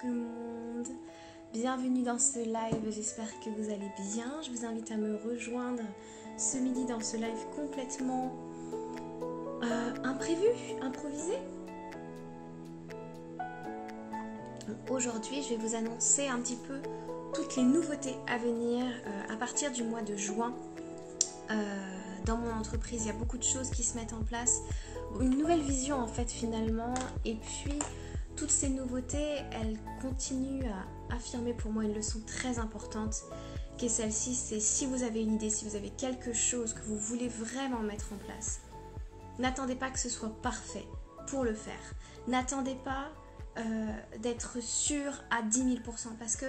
tout 0.00 0.08
le 0.08 0.14
monde, 0.14 0.88
bienvenue 1.52 2.02
dans 2.02 2.18
ce 2.18 2.40
live, 2.40 2.90
j'espère 2.90 3.28
que 3.40 3.48
vous 3.50 3.70
allez 3.70 3.90
bien. 4.12 4.30
Je 4.42 4.50
vous 4.50 4.66
invite 4.66 4.90
à 4.90 4.96
me 4.96 5.16
rejoindre 5.16 5.82
ce 6.36 6.58
midi 6.58 6.84
dans 6.84 7.00
ce 7.00 7.16
live 7.16 7.46
complètement 7.54 8.34
euh, 9.62 9.94
imprévu, 10.04 10.48
improvisé. 10.82 11.38
Aujourd'hui 14.90 15.42
je 15.42 15.50
vais 15.50 15.56
vous 15.56 15.74
annoncer 15.74 16.26
un 16.26 16.40
petit 16.40 16.58
peu 16.68 16.78
toutes 17.32 17.56
les 17.56 17.62
nouveautés 17.62 18.16
à 18.26 18.36
venir 18.36 18.84
euh, 18.84 19.32
à 19.32 19.36
partir 19.36 19.72
du 19.72 19.82
mois 19.82 20.02
de 20.02 20.16
juin. 20.16 20.54
Euh, 21.50 21.54
dans 22.26 22.36
mon 22.36 22.52
entreprise, 22.52 23.04
il 23.04 23.06
y 23.06 23.10
a 23.10 23.18
beaucoup 23.18 23.38
de 23.38 23.44
choses 23.44 23.70
qui 23.70 23.84
se 23.84 23.96
mettent 23.96 24.12
en 24.12 24.24
place. 24.24 24.60
Une 25.20 25.38
nouvelle 25.38 25.62
vision 25.62 25.96
en 25.96 26.08
fait 26.08 26.30
finalement. 26.30 26.92
Et 27.24 27.36
puis 27.36 27.78
toutes 28.36 28.50
ces 28.50 28.68
nouveautés, 28.68 29.42
elles 29.52 29.78
continuent 30.00 30.70
à 30.70 31.14
affirmer 31.14 31.54
pour 31.54 31.72
moi 31.72 31.84
une 31.84 31.94
leçon 31.94 32.20
très 32.26 32.58
importante 32.58 33.24
qui 33.78 33.86
est 33.86 33.90
celle-ci, 33.90 34.34
c'est 34.34 34.60
si 34.60 34.86
vous 34.86 35.02
avez 35.02 35.22
une 35.22 35.34
idée, 35.34 35.50
si 35.50 35.66
vous 35.66 35.76
avez 35.76 35.90
quelque 35.90 36.32
chose 36.32 36.72
que 36.72 36.82
vous 36.82 36.98
voulez 36.98 37.28
vraiment 37.28 37.80
mettre 37.80 38.12
en 38.12 38.16
place, 38.16 38.60
n'attendez 39.38 39.74
pas 39.74 39.90
que 39.90 39.98
ce 39.98 40.08
soit 40.08 40.34
parfait 40.42 40.86
pour 41.26 41.44
le 41.44 41.54
faire. 41.54 41.80
N'attendez 42.26 42.76
pas 42.84 43.08
euh, 43.58 43.92
d'être 44.18 44.62
sûr 44.62 45.12
à 45.30 45.42
10 45.42 45.76
000% 45.78 46.16
parce 46.18 46.36
que 46.36 46.46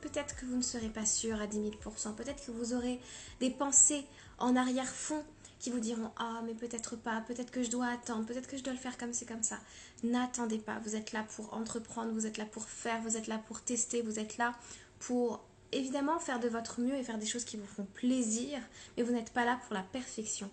peut-être 0.00 0.36
que 0.36 0.46
vous 0.46 0.56
ne 0.56 0.62
serez 0.62 0.88
pas 0.88 1.06
sûr 1.06 1.40
à 1.40 1.46
10 1.46 1.70
000%, 1.70 2.14
peut-être 2.14 2.44
que 2.44 2.50
vous 2.50 2.74
aurez 2.74 3.00
des 3.40 3.50
pensées 3.50 4.04
en 4.38 4.56
arrière-fond 4.56 5.22
qui 5.58 5.70
vous 5.70 5.80
diront 5.80 6.10
Ah, 6.16 6.42
mais 6.44 6.54
peut-être 6.54 6.96
pas, 6.96 7.22
peut-être 7.26 7.50
que 7.50 7.62
je 7.62 7.70
dois 7.70 7.86
attendre, 7.86 8.26
peut-être 8.26 8.48
que 8.48 8.56
je 8.56 8.62
dois 8.62 8.72
le 8.72 8.78
faire 8.78 8.98
comme 8.98 9.12
c'est 9.12 9.26
comme 9.26 9.42
ça. 9.42 9.58
N'attendez 10.02 10.58
pas, 10.58 10.78
vous 10.84 10.96
êtes 10.96 11.12
là 11.12 11.24
pour 11.34 11.54
entreprendre, 11.54 12.12
vous 12.12 12.26
êtes 12.26 12.38
là 12.38 12.46
pour 12.46 12.64
faire, 12.64 13.00
vous 13.02 13.16
êtes 13.16 13.26
là 13.26 13.38
pour 13.46 13.60
tester, 13.62 14.02
vous 14.02 14.18
êtes 14.18 14.36
là 14.38 14.54
pour 14.98 15.44
évidemment 15.72 16.18
faire 16.18 16.40
de 16.40 16.48
votre 16.48 16.80
mieux 16.80 16.94
et 16.94 17.02
faire 17.02 17.18
des 17.18 17.26
choses 17.26 17.44
qui 17.44 17.56
vous 17.56 17.66
font 17.66 17.86
plaisir, 17.94 18.58
mais 18.96 19.02
vous 19.02 19.12
n'êtes 19.12 19.32
pas 19.32 19.44
là 19.44 19.58
pour 19.66 19.74
la 19.74 19.82
perfection. 19.82 20.50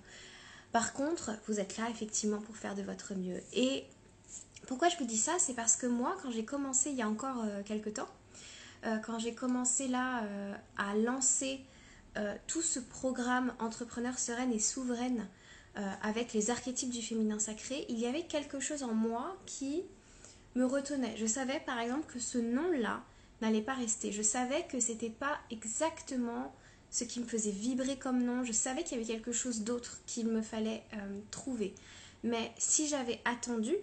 Par 0.71 0.93
contre, 0.93 1.31
vous 1.47 1.59
êtes 1.59 1.77
là 1.77 1.89
effectivement 1.89 2.39
pour 2.39 2.57
faire 2.57 2.75
de 2.75 2.81
votre 2.81 3.13
mieux. 3.13 3.39
Et 3.53 3.85
pourquoi 4.67 4.89
je 4.89 4.97
vous 4.97 5.05
dis 5.05 5.17
ça? 5.17 5.33
C'est 5.37 5.53
parce 5.53 5.75
que 5.75 5.85
moi, 5.85 6.15
quand 6.21 6.31
j'ai 6.31 6.45
commencé 6.45 6.89
il 6.89 6.95
y 6.95 7.01
a 7.01 7.07
encore 7.07 7.43
euh, 7.43 7.61
quelques 7.63 7.93
temps, 7.93 8.09
euh, 8.85 8.97
quand 8.97 9.19
j'ai 9.19 9.33
commencé 9.33 9.87
là 9.87 10.23
euh, 10.23 10.53
à 10.77 10.95
lancer 10.95 11.61
tout 12.47 12.61
ce 12.61 12.79
programme 12.79 13.53
Entrepreneur 13.59 14.17
sereine 14.19 14.51
et 14.51 14.59
souveraine 14.59 15.27
avec 16.01 16.33
les 16.33 16.51
archétypes 16.51 16.91
du 16.91 17.01
féminin 17.01 17.39
sacré, 17.39 17.85
il 17.89 17.99
y 17.99 18.05
avait 18.05 18.23
quelque 18.23 18.59
chose 18.59 18.83
en 18.83 18.93
moi 18.93 19.35
qui 19.45 19.83
me 20.55 20.65
retenait. 20.65 21.15
Je 21.17 21.25
savais 21.25 21.59
par 21.65 21.79
exemple 21.79 22.11
que 22.11 22.19
ce 22.19 22.37
nom-là, 22.37 23.03
n'allait 23.43 23.61
pas 23.61 23.73
rester. 23.73 24.11
Je 24.11 24.21
savais 24.21 24.65
que 24.67 24.79
c'était 24.79 25.09
pas 25.09 25.37
exactement 25.51 26.53
ce 26.89 27.03
qui 27.03 27.19
me 27.19 27.25
faisait 27.25 27.51
vibrer 27.51 27.97
comme 27.97 28.23
nom. 28.23 28.43
Je 28.43 28.51
savais 28.51 28.83
qu'il 28.83 28.97
y 28.97 29.01
avait 29.01 29.11
quelque 29.11 29.31
chose 29.31 29.61
d'autre 29.61 29.99
qu'il 30.05 30.27
me 30.27 30.41
fallait 30.41 30.83
euh, 30.93 31.19
trouver. 31.31 31.75
Mais 32.23 32.51
si 32.57 32.87
j'avais 32.87 33.19
attendu, 33.25 33.75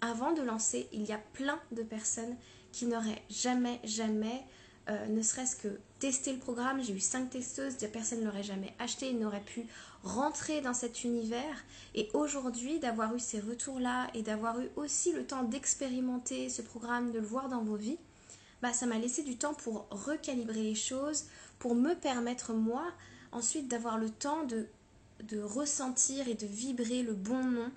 avant 0.00 0.32
de 0.32 0.42
lancer, 0.42 0.88
il 0.92 1.04
y 1.06 1.12
a 1.12 1.20
plein 1.32 1.58
de 1.72 1.82
personnes 1.82 2.36
qui 2.70 2.86
n'auraient 2.86 3.22
jamais, 3.30 3.80
jamais, 3.84 4.44
euh, 4.88 5.06
ne 5.06 5.22
serait-ce 5.22 5.56
que 5.56 5.80
testé 5.98 6.32
le 6.32 6.38
programme. 6.38 6.82
J'ai 6.82 6.92
eu 6.92 7.00
cinq 7.00 7.30
testeuses, 7.30 7.76
des 7.76 7.88
personnes 7.88 8.20
ne 8.20 8.24
l'auraient 8.24 8.42
jamais 8.42 8.74
acheté, 8.78 9.12
n'auraient 9.12 9.40
pu 9.40 9.66
rentrer 10.04 10.60
dans 10.60 10.74
cet 10.74 11.04
univers. 11.04 11.64
Et 11.94 12.08
aujourd'hui, 12.14 12.78
d'avoir 12.78 13.14
eu 13.14 13.20
ces 13.20 13.40
retours-là 13.40 14.08
et 14.14 14.22
d'avoir 14.22 14.60
eu 14.60 14.68
aussi 14.76 15.12
le 15.12 15.24
temps 15.24 15.42
d'expérimenter 15.42 16.48
ce 16.48 16.62
programme, 16.62 17.10
de 17.10 17.18
le 17.18 17.26
voir 17.26 17.48
dans 17.48 17.62
vos 17.62 17.76
vies, 17.76 17.98
bah, 18.62 18.72
ça 18.72 18.86
m'a 18.86 18.98
laissé 18.98 19.22
du 19.22 19.36
temps 19.36 19.54
pour 19.54 19.86
recalibrer 19.90 20.62
les 20.62 20.74
choses, 20.74 21.24
pour 21.58 21.74
me 21.74 21.94
permettre 21.94 22.52
moi 22.52 22.84
ensuite 23.32 23.68
d'avoir 23.68 23.98
le 23.98 24.10
temps 24.10 24.44
de, 24.44 24.66
de 25.24 25.40
ressentir 25.40 26.28
et 26.28 26.34
de 26.34 26.46
vibrer 26.46 27.02
le 27.02 27.12
bon 27.12 27.44
nom 27.44 27.70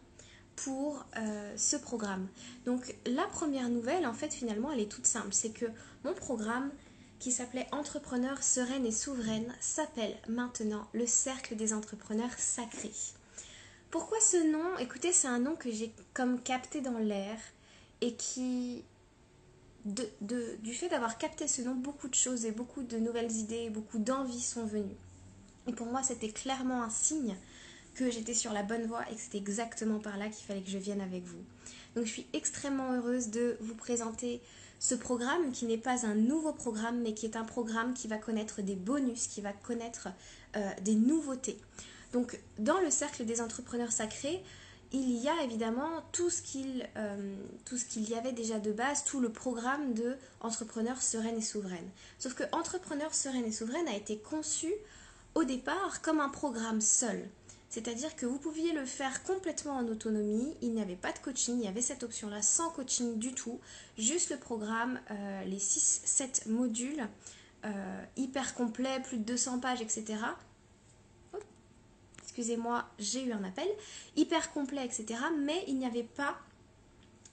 pour 0.56 1.06
euh, 1.18 1.54
ce 1.58 1.76
programme. 1.76 2.28
Donc 2.66 2.96
la 3.06 3.26
première 3.26 3.70
nouvelle, 3.70 4.06
en 4.06 4.14
fait, 4.14 4.34
finalement, 4.34 4.72
elle 4.72 4.80
est 4.80 4.92
toute 4.92 5.08
simple. 5.08 5.30
C'est 5.32 5.52
que 5.52 5.66
mon 6.04 6.14
programme 6.14 6.72
qui 7.22 7.32
s'appelait 7.32 7.68
Entrepreneur 7.72 8.42
sereine 8.42 8.84
et 8.84 8.92
souveraine 8.92 9.54
s'appelle 9.60 10.18
maintenant 10.28 10.88
le 10.92 11.06
Cercle 11.06 11.56
des 11.56 11.72
entrepreneurs 11.72 12.34
sacrés. 12.38 12.92
Pourquoi 13.92 14.20
ce 14.20 14.52
nom? 14.52 14.78
Écoutez, 14.80 15.14
c'est 15.14 15.28
un 15.28 15.38
nom 15.38 15.56
que 15.56 15.72
j'ai 15.72 15.94
comme 16.16 16.42
capté 16.42 16.82
dans 16.82 16.98
l'air 16.98 17.38
et 18.02 18.16
qui 18.16 18.84
du 19.86 20.74
fait 20.74 20.90
d'avoir 20.90 21.20
capté 21.20 21.48
ce 21.48 21.62
nom, 21.62 21.76
beaucoup 21.76 22.08
de 22.08 22.16
choses 22.16 22.46
et 22.46 22.52
beaucoup 22.52 22.82
de 22.82 22.98
nouvelles 22.98 23.32
idées, 23.32 23.70
beaucoup 23.70 24.00
d'envies 24.00 24.42
sont 24.42 24.66
venues. 24.66 24.98
Et 25.68 25.74
pour 25.74 25.88
moi, 25.88 26.02
c'était 26.02 26.30
clairement 26.30 26.82
un 26.82 26.90
signe 26.90 27.36
que 27.94 28.10
j'étais 28.10 28.34
sur 28.34 28.52
la 28.52 28.64
bonne 28.64 28.88
voie 28.88 29.04
et 29.12 29.16
que 29.16 29.22
c'était 29.22 29.38
exactement 29.38 30.00
par 30.00 30.18
là 30.18 30.30
qu'il 30.30 30.46
fallait 30.46 30.62
que 30.62 30.70
je 30.72 30.78
vienne 30.80 31.02
avec 31.02 31.24
vous. 31.26 31.44
Donc 31.96 32.06
je 32.06 32.12
suis 32.12 32.28
extrêmement 32.34 32.94
heureuse 32.94 33.30
de 33.30 33.58
vous 33.60 33.76
présenter 33.76 34.42
ce 34.82 34.96
programme 34.96 35.52
qui 35.52 35.66
n'est 35.66 35.78
pas 35.78 36.08
un 36.08 36.16
nouveau 36.16 36.54
programme 36.54 37.02
mais 37.02 37.14
qui 37.14 37.28
est 37.28 37.38
un 37.38 37.44
programme 37.46 37.94
qui 37.94 38.08
va 38.08 38.18
connaître 38.18 38.64
des 38.64 38.76
bonus, 38.76 39.28
qui 39.28 39.40
va 39.40 39.54
connaître 39.54 40.10
euh, 40.58 40.70
des 40.82 40.96
nouveautés. 40.96 41.58
Donc 42.14 42.40
dans 42.58 42.80
le 42.80 42.90
cercle 42.90 43.24
des 43.24 43.42
entrepreneurs 43.42 43.92
sacrés, 43.92 44.44
il 44.92 45.12
y 45.12 45.30
a 45.30 45.44
évidemment 45.44 46.04
tout 46.12 46.32
ce 46.32 46.42
qu'il 46.42 46.90
euh, 46.98 47.36
y 47.96 48.16
avait 48.16 48.34
déjà 48.34 48.60
de 48.60 48.72
base, 48.72 49.06
tout 49.06 49.20
le 49.20 49.30
programme 49.30 49.94
de 49.94 50.18
Entrepreneur 50.42 51.00
sereine 51.00 51.38
et 51.38 51.44
souveraine. 51.44 51.90
Sauf 52.18 52.34
que 52.34 52.44
Entrepreneur 52.52 53.14
sereine 53.14 53.46
et 53.46 53.52
souveraine 53.52 53.88
a 53.88 53.96
été 53.96 54.18
conçu 54.18 54.74
au 55.36 55.44
départ 55.44 56.02
comme 56.02 56.20
un 56.20 56.30
programme 56.30 56.82
seul. 56.82 57.30
C'est-à-dire 57.72 58.16
que 58.16 58.28
vous 58.28 58.38
pouviez 58.38 58.74
le 58.74 58.86
faire 58.86 59.24
complètement 59.24 59.78
en 59.78 59.88
autonomie, 59.88 60.56
il 60.62 60.74
n'y 60.74 60.82
avait 60.82 60.96
pas 60.96 61.12
de 61.12 61.18
coaching, 61.18 61.58
il 61.58 61.66
y 61.66 61.68
avait 61.68 61.82
cette 61.82 62.04
option-là 62.04 62.44
sans 62.44 62.70
coaching 62.70 63.18
du 63.18 63.34
tout, 63.34 63.60
juste 63.98 64.30
le 64.30 64.38
programme, 64.38 65.00
euh, 65.10 65.44
les 65.46 65.58
6-7 65.58 66.48
modules, 66.50 67.08
euh, 67.66 68.04
hyper 68.18 68.54
complet, 68.54 69.00
plus 69.04 69.18
de 69.18 69.24
200 69.24 69.60
pages, 69.60 69.82
etc 69.82 70.20
excusez-moi, 72.32 72.86
j'ai 72.98 73.26
eu 73.26 73.34
un 73.34 73.44
appel, 73.44 73.68
hyper 74.16 74.54
complet, 74.54 74.86
etc. 74.86 75.20
Mais 75.38 75.66
il 75.68 75.78
n'y 75.78 75.86
avait 75.86 76.04
pas 76.04 76.38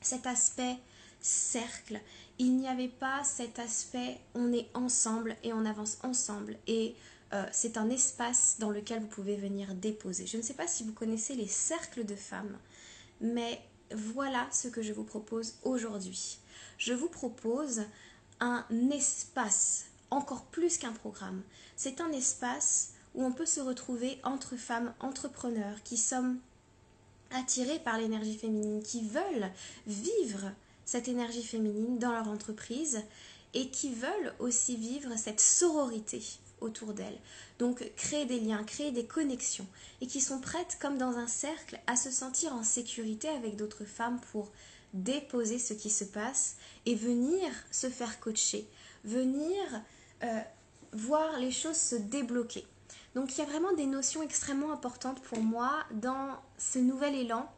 cet 0.01 0.27
aspect 0.27 0.77
cercle, 1.21 2.01
il 2.39 2.57
n'y 2.57 2.69
avait 2.69 2.89
pas 2.89 3.23
cet 3.23 3.61
aspect 3.61 4.19
on 4.35 4.53
est 4.53 4.69
ensemble 4.75 5.37
et 5.45 5.53
on 5.53 5.65
avance 5.65 5.99
ensemble. 6.03 6.57
Et 6.67 6.97
euh, 7.33 7.45
c'est 7.53 7.77
un 7.77 7.91
espace 7.91 8.57
dans 8.59 8.71
lequel 8.71 9.01
vous 9.01 9.07
pouvez 9.07 9.37
venir 9.37 9.75
déposer. 9.75 10.27
Je 10.27 10.37
ne 10.37 10.43
sais 10.43 10.55
pas 10.55 10.67
si 10.67 10.85
vous 10.85 10.93
connaissez 10.93 11.35
les 11.35 11.47
cercles 11.47 12.05
de 12.05 12.15
femmes, 12.15 12.59
mais 13.21 13.61
voilà 13.95 14.47
ce 14.51 14.69
que 14.69 14.83
je 14.83 14.93
vous 14.93 15.05
propose 15.05 15.55
aujourd'hui. 15.63 16.39
Je 16.79 16.93
vous 16.93 17.09
propose 17.09 17.83
un 18.41 18.65
espace, 18.91 19.87
encore 20.11 20.45
plus 20.45 20.79
qu'un 20.79 20.93
programme. 20.93 21.43
C'est 21.77 22.01
un 22.01 22.13
espace 22.13 22.93
où 23.15 23.25
on 23.25 23.33
peut 23.33 23.47
se 23.47 23.61
retrouver 23.61 24.19
entre 24.23 24.57
femmes 24.57 24.95
entrepreneurs 25.01 25.83
qui 25.83 25.97
sommes 25.97 26.39
attirées 27.31 27.79
par 27.81 27.99
l'énergie 27.99 28.39
féminine, 28.39 28.83
qui 28.83 29.03
veulent 29.03 29.51
vivre 29.87 30.53
cette 30.85 31.09
énergie 31.09 31.43
féminine 31.43 31.99
dans 31.99 32.13
leur 32.13 32.29
entreprise 32.29 33.03
et 33.55 33.69
qui 33.69 33.93
veulent 33.93 34.33
aussi 34.39 34.77
vivre 34.77 35.17
cette 35.17 35.41
sororité 35.41 36.23
autour 36.61 36.95
d'elles. 36.95 37.19
Donc 37.59 37.91
créer 37.97 38.27
des 38.27 38.41
liens, 38.41 38.65
créer 38.65 38.91
des 38.93 39.05
connexions 39.05 39.67
et 40.01 40.07
qui 40.07 40.21
sont 40.21 40.41
prêtes 40.41 40.79
comme 40.81 40.99
dans 40.99 41.17
un 41.17 41.27
cercle 41.27 41.79
à 41.87 41.97
se 41.97 42.11
sentir 42.11 42.55
en 42.55 42.63
sécurité 42.63 43.29
avec 43.29 43.57
d'autres 43.57 43.85
femmes 43.85 44.21
pour 44.33 44.51
déposer 44.95 45.59
ce 45.59 45.75
qui 45.75 45.91
se 45.91 46.05
passe 46.05 46.57
et 46.87 46.95
venir 46.95 47.51
se 47.71 47.89
faire 47.89 48.21
coacher, 48.21 48.67
venir 49.05 49.63
euh, 50.23 50.41
voir 50.93 51.39
les 51.39 51.51
choses 51.51 51.77
se 51.77 51.97
débloquer. 51.97 52.65
Donc 53.15 53.37
il 53.37 53.39
y 53.39 53.43
a 53.43 53.47
vraiment 53.47 53.73
des 53.73 53.87
notions 53.87 54.23
extrêmement 54.23 54.73
importantes 54.73 55.21
pour 55.23 55.41
moi 55.41 55.85
dans 55.93 56.37
ce 56.57 56.79
nouvel 56.79 57.15
élan, 57.15 57.51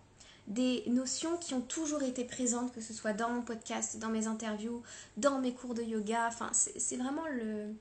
des 0.46 0.82
notions 0.88 1.36
qui 1.36 1.54
ont 1.54 1.60
toujours 1.60 2.02
été 2.02 2.24
présentes, 2.24 2.72
que 2.72 2.80
ce 2.80 2.92
soit 2.92 3.12
dans 3.12 3.30
mon 3.30 3.42
podcast, 3.42 3.98
dans 3.98 4.08
mes 4.08 4.26
interviews, 4.26 4.82
dans 5.16 5.38
mes 5.38 5.52
cours 5.52 5.74
de 5.74 5.82
yoga. 5.82 6.26
Enfin, 6.26 6.50
c'est 6.52 6.96
vraiment 6.96 7.26
le... 7.28 7.74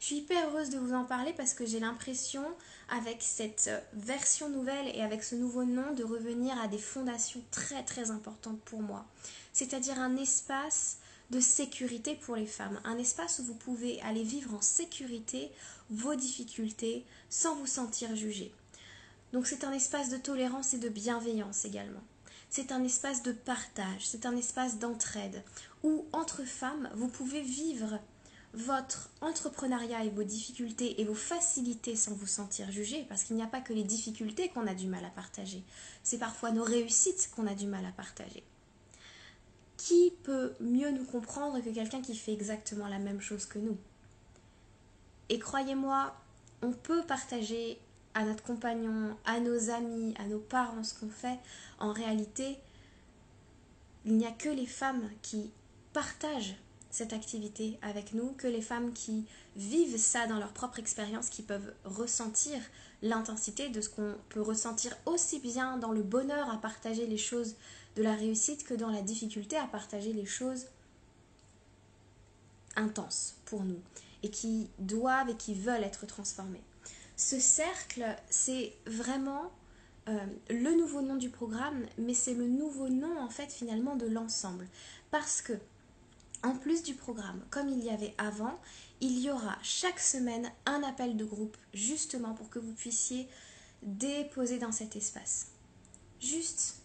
Je 0.00 0.06
suis 0.06 0.16
hyper 0.16 0.48
heureuse 0.48 0.70
de 0.70 0.78
vous 0.78 0.94
en 0.94 1.04
parler 1.04 1.32
parce 1.36 1.54
que 1.54 1.66
j'ai 1.66 1.80
l'impression, 1.80 2.44
avec 2.88 3.20
cette 3.20 3.70
version 3.94 4.48
nouvelle 4.48 4.88
et 4.94 5.02
avec 5.02 5.24
ce 5.24 5.34
nouveau 5.34 5.64
nom, 5.64 5.92
de 5.94 6.04
revenir 6.04 6.56
à 6.60 6.68
des 6.68 6.78
fondations 6.78 7.42
très 7.50 7.82
très 7.82 8.10
importantes 8.10 8.60
pour 8.60 8.80
moi. 8.80 9.06
C'est-à-dire 9.52 9.98
un 9.98 10.16
espace 10.16 10.98
de 11.30 11.40
sécurité 11.40 12.14
pour 12.14 12.36
les 12.36 12.46
femmes, 12.46 12.80
un 12.84 12.96
espace 12.96 13.40
où 13.40 13.44
vous 13.44 13.54
pouvez 13.54 14.00
aller 14.02 14.22
vivre 14.22 14.54
en 14.54 14.62
sécurité 14.62 15.50
vos 15.90 16.14
difficultés 16.14 17.04
sans 17.28 17.56
vous 17.56 17.66
sentir 17.66 18.14
jugé. 18.14 18.52
Donc 19.32 19.46
c'est 19.46 19.64
un 19.64 19.72
espace 19.72 20.10
de 20.10 20.16
tolérance 20.16 20.74
et 20.74 20.78
de 20.78 20.88
bienveillance 20.88 21.64
également. 21.64 22.02
c'est 22.50 22.72
un 22.72 22.82
espace 22.82 23.22
de 23.22 23.32
partage, 23.32 24.06
c'est 24.06 24.24
un 24.24 24.36
espace 24.36 24.78
d'entraide, 24.78 25.42
où 25.82 26.06
entre 26.12 26.44
femmes, 26.44 26.88
vous 26.94 27.08
pouvez 27.08 27.42
vivre 27.42 27.98
votre 28.54 29.10
entrepreneuriat 29.20 30.04
et 30.04 30.10
vos 30.10 30.24
difficultés 30.24 31.00
et 31.00 31.04
vos 31.04 31.14
facilités 31.14 31.96
sans 31.96 32.14
vous 32.14 32.26
sentir 32.26 32.70
jugé, 32.70 33.04
parce 33.08 33.24
qu'il 33.24 33.36
n'y 33.36 33.42
a 33.42 33.46
pas 33.46 33.60
que 33.60 33.72
les 33.72 33.84
difficultés 33.84 34.48
qu'on 34.48 34.66
a 34.66 34.74
du 34.74 34.86
mal 34.86 35.04
à 35.04 35.10
partager, 35.10 35.62
c'est 36.02 36.18
parfois 36.18 36.50
nos 36.50 36.64
réussites 36.64 37.30
qu'on 37.34 37.46
a 37.46 37.54
du 37.54 37.66
mal 37.66 37.84
à 37.84 37.92
partager. 37.92 38.42
Qui 39.76 40.12
peut 40.24 40.54
mieux 40.60 40.90
nous 40.90 41.04
comprendre 41.04 41.60
que 41.60 41.70
quelqu'un 41.70 42.02
qui 42.02 42.16
fait 42.16 42.32
exactement 42.32 42.88
la 42.88 42.98
même 42.98 43.20
chose 43.20 43.46
que 43.46 43.58
nous? 43.58 43.76
Et 45.28 45.38
croyez-moi, 45.38 46.16
on 46.62 46.72
peut 46.72 47.02
partager 47.02 47.78
à 48.14 48.24
notre 48.24 48.42
compagnon, 48.42 49.16
à 49.24 49.38
nos 49.40 49.70
amis, 49.70 50.14
à 50.18 50.24
nos 50.26 50.40
parents 50.40 50.82
ce 50.82 50.94
qu'on 50.94 51.10
fait. 51.10 51.38
En 51.78 51.92
réalité, 51.92 52.56
il 54.04 54.16
n'y 54.16 54.26
a 54.26 54.32
que 54.32 54.48
les 54.48 54.66
femmes 54.66 55.08
qui 55.22 55.50
partagent 55.92 56.56
cette 56.90 57.12
activité 57.12 57.78
avec 57.82 58.14
nous, 58.14 58.32
que 58.32 58.46
les 58.46 58.62
femmes 58.62 58.92
qui 58.92 59.26
vivent 59.56 59.98
ça 59.98 60.26
dans 60.26 60.38
leur 60.38 60.52
propre 60.52 60.78
expérience, 60.78 61.28
qui 61.28 61.42
peuvent 61.42 61.72
ressentir 61.84 62.60
l'intensité 63.02 63.68
de 63.68 63.80
ce 63.80 63.88
qu'on 63.88 64.14
peut 64.28 64.40
ressentir 64.40 64.96
aussi 65.06 65.38
bien 65.38 65.76
dans 65.76 65.92
le 65.92 66.02
bonheur 66.02 66.50
à 66.50 66.58
partager 66.58 67.06
les 67.06 67.18
choses 67.18 67.56
de 67.96 68.02
la 68.02 68.14
réussite 68.14 68.64
que 68.64 68.74
dans 68.74 68.90
la 68.90 69.02
difficulté 69.02 69.56
à 69.56 69.66
partager 69.66 70.12
les 70.12 70.26
choses 70.26 70.66
intenses 72.76 73.36
pour 73.44 73.64
nous 73.64 73.80
et 74.22 74.30
qui 74.30 74.68
doivent 74.78 75.30
et 75.30 75.36
qui 75.36 75.54
veulent 75.54 75.84
être 75.84 76.06
transformées. 76.06 76.62
Ce 77.16 77.40
cercle, 77.40 78.04
c'est 78.30 78.72
vraiment 78.86 79.50
euh, 80.08 80.18
le 80.50 80.76
nouveau 80.76 81.02
nom 81.02 81.16
du 81.16 81.30
programme, 81.30 81.84
mais 81.98 82.14
c'est 82.14 82.34
le 82.34 82.46
nouveau 82.46 82.88
nom 82.88 83.20
en 83.20 83.28
fait 83.28 83.52
finalement 83.52 83.96
de 83.96 84.06
l'ensemble. 84.06 84.66
Parce 85.10 85.42
que 85.42 85.54
en 86.42 86.54
plus 86.56 86.82
du 86.82 86.94
programme, 86.94 87.42
comme 87.50 87.68
il 87.68 87.82
y 87.82 87.90
avait 87.90 88.14
avant, 88.18 88.58
il 89.00 89.18
y 89.18 89.30
aura 89.30 89.58
chaque 89.62 90.00
semaine 90.00 90.50
un 90.66 90.82
appel 90.82 91.16
de 91.16 91.24
groupe, 91.24 91.56
justement 91.74 92.34
pour 92.34 92.50
que 92.50 92.58
vous 92.58 92.72
puissiez 92.72 93.28
déposer 93.82 94.58
dans 94.58 94.72
cet 94.72 94.96
espace. 94.96 95.48
Juste, 96.20 96.82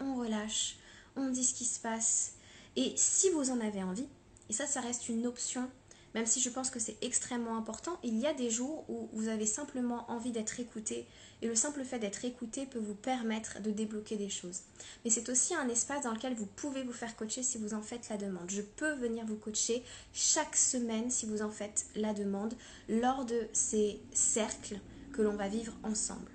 on 0.00 0.16
relâche, 0.16 0.76
on 1.16 1.30
dit 1.30 1.44
ce 1.44 1.54
qui 1.54 1.64
se 1.64 1.80
passe. 1.80 2.34
Et 2.74 2.92
si 2.96 3.30
vous 3.30 3.50
en 3.50 3.60
avez 3.60 3.82
envie, 3.82 4.08
et 4.48 4.52
ça, 4.52 4.66
ça 4.66 4.80
reste 4.80 5.08
une 5.08 5.26
option 5.26 5.68
même 6.16 6.24
si 6.24 6.40
je 6.40 6.48
pense 6.48 6.70
que 6.70 6.80
c'est 6.80 6.96
extrêmement 7.02 7.58
important, 7.58 8.00
il 8.02 8.18
y 8.18 8.26
a 8.26 8.32
des 8.32 8.48
jours 8.48 8.88
où 8.88 9.10
vous 9.12 9.28
avez 9.28 9.44
simplement 9.44 10.10
envie 10.10 10.32
d'être 10.32 10.58
écouté 10.58 11.06
et 11.42 11.48
le 11.48 11.54
simple 11.54 11.84
fait 11.84 11.98
d'être 11.98 12.24
écouté 12.24 12.66
peut 12.66 12.78
vous 12.78 12.94
permettre 12.94 13.60
de 13.60 13.70
débloquer 13.70 14.16
des 14.16 14.30
choses. 14.30 14.62
Mais 15.04 15.10
c'est 15.10 15.28
aussi 15.28 15.54
un 15.54 15.68
espace 15.68 16.04
dans 16.04 16.12
lequel 16.12 16.34
vous 16.34 16.46
pouvez 16.46 16.82
vous 16.82 16.92
faire 16.92 17.14
coacher 17.16 17.42
si 17.42 17.58
vous 17.58 17.74
en 17.74 17.82
faites 17.82 18.08
la 18.08 18.16
demande. 18.16 18.48
Je 18.50 18.62
peux 18.62 18.94
venir 18.94 19.26
vous 19.26 19.36
coacher 19.36 19.82
chaque 20.12 20.56
semaine 20.56 21.10
si 21.10 21.26
vous 21.26 21.42
en 21.42 21.50
faites 21.50 21.86
la 21.94 22.14
demande 22.14 22.54
lors 22.88 23.24
de 23.24 23.48
ces 23.52 24.00
cercles 24.12 24.78
que 25.12 25.22
l'on 25.22 25.36
va 25.36 25.48
vivre 25.48 25.74
ensemble. 25.82 26.30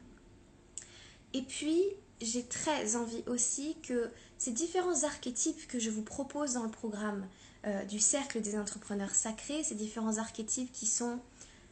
Et 1.34 1.42
puis, 1.42 1.82
j'ai 2.22 2.44
très 2.44 2.96
envie 2.96 3.24
aussi 3.26 3.78
que 3.82 4.10
ces 4.38 4.52
différents 4.52 5.04
archétypes 5.04 5.68
que 5.68 5.80
je 5.80 5.90
vous 5.90 6.04
propose 6.04 6.54
dans 6.54 6.64
le 6.64 6.72
programme, 6.72 7.28
euh, 7.66 7.84
du 7.86 8.00
cercle 8.00 8.42
des 8.42 8.58
entrepreneurs 8.58 9.14
sacrés, 9.14 9.64
ces 9.64 9.76
différents 9.76 10.18
archétypes 10.18 10.72
qui 10.72 10.86
sont 10.86 11.20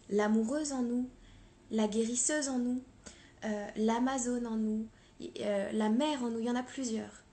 l'amoureuse 0.09 0.71
en 0.71 0.81
nous, 0.81 1.09
la 1.71 1.87
guérisseuse 1.87 2.49
en 2.49 2.59
nous, 2.59 2.81
euh, 3.45 3.67
l'amazone 3.75 4.47
en 4.47 4.55
nous, 4.55 4.87
euh, 5.39 5.71
la 5.71 5.89
mère 5.89 6.23
en 6.23 6.29
nous, 6.29 6.39
il 6.39 6.45
y 6.45 6.51
en 6.51 6.55
a 6.55 6.63
plusieurs. 6.63 7.23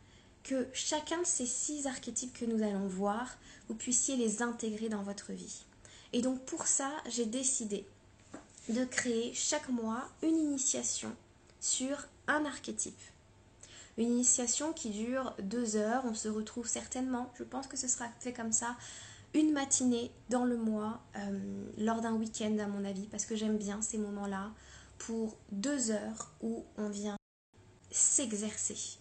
Que 0.42 0.68
chacun 0.72 1.20
de 1.20 1.26
ces 1.26 1.46
six 1.46 1.86
archétypes 1.86 2.38
que 2.38 2.44
nous 2.44 2.62
allons 2.62 2.86
voir, 2.86 3.36
vous 3.68 3.74
puissiez 3.74 4.16
les 4.16 4.42
intégrer 4.42 4.88
dans 4.88 5.02
votre 5.02 5.32
vie. 5.32 5.64
Et 6.12 6.22
donc 6.22 6.44
pour 6.44 6.66
ça, 6.66 6.90
j'ai 7.08 7.26
décidé 7.26 7.86
de 8.68 8.84
créer 8.84 9.32
chaque 9.34 9.68
mois 9.68 10.08
une 10.22 10.36
initiation 10.36 11.14
sur 11.60 12.06
un 12.28 12.44
archétype. 12.44 13.00
Une 13.98 14.10
initiation 14.10 14.72
qui 14.72 14.90
dure 14.90 15.34
deux 15.42 15.76
heures. 15.76 16.04
On 16.04 16.14
se 16.14 16.28
retrouve 16.28 16.68
certainement, 16.68 17.32
je 17.38 17.44
pense 17.44 17.66
que 17.66 17.76
ce 17.76 17.88
sera 17.88 18.06
fait 18.20 18.32
comme 18.32 18.52
ça, 18.52 18.76
une 19.34 19.52
matinée 19.52 20.10
dans 20.30 20.44
le 20.44 20.56
mois, 20.56 21.00
euh, 21.16 21.38
lors 21.78 22.00
d'un 22.00 22.14
week-end 22.14 22.56
à 22.58 22.66
mon 22.66 22.84
avis, 22.84 23.06
parce 23.06 23.26
que 23.26 23.36
j'aime 23.36 23.56
bien 23.56 23.82
ces 23.82 23.98
moments-là, 23.98 24.52
pour 24.98 25.37
deux 25.52 25.90
heures 25.90 26.32
où 26.43 26.64
on 26.76 26.88
vient 26.88 27.16
s'exercer 27.90 28.98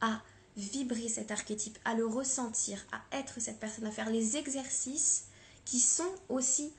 à 0.00 0.20
vibrer 0.56 1.08
cet 1.08 1.30
archétype, 1.30 1.78
à 1.84 1.94
le 1.94 2.06
ressentir, 2.06 2.84
à 2.92 3.16
être 3.18 3.40
cette 3.40 3.60
personne, 3.60 3.86
à 3.86 3.90
faire 3.90 4.10
les 4.10 4.36
exercices 4.36 5.26
qui 5.64 5.80
sont 5.80 6.14
aussi 6.28 6.72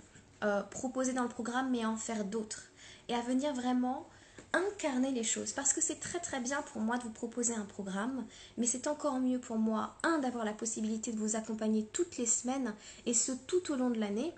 euh, 0.43 0.63
proposés 0.63 1.13
dans 1.13 1.23
le 1.23 1.29
programme, 1.29 1.71
mais 1.71 1.83
à 1.83 1.89
en 1.89 1.97
faire 1.97 2.25
d'autres. 2.25 2.63
Et 3.09 3.13
à 3.13 3.21
venir 3.21 3.53
vraiment 3.53 4.07
incarner 4.53 5.11
les 5.11 5.23
choses 5.23 5.51
parce 5.51 5.73
que 5.73 5.81
c'est 5.81 5.99
très 5.99 6.19
très 6.19 6.39
bien 6.39 6.61
pour 6.61 6.81
moi 6.81 6.97
de 6.97 7.03
vous 7.03 7.11
proposer 7.11 7.53
un 7.53 7.65
programme 7.65 8.25
mais 8.57 8.65
c'est 8.65 8.87
encore 8.87 9.19
mieux 9.19 9.39
pour 9.39 9.57
moi 9.57 9.95
un 10.03 10.19
d'avoir 10.19 10.45
la 10.45 10.53
possibilité 10.53 11.11
de 11.11 11.17
vous 11.17 11.35
accompagner 11.35 11.85
toutes 11.91 12.17
les 12.17 12.25
semaines 12.25 12.73
et 13.05 13.13
ce 13.13 13.33
tout 13.33 13.71
au 13.71 13.75
long 13.75 13.89
de 13.89 13.99
l'année 13.99 14.33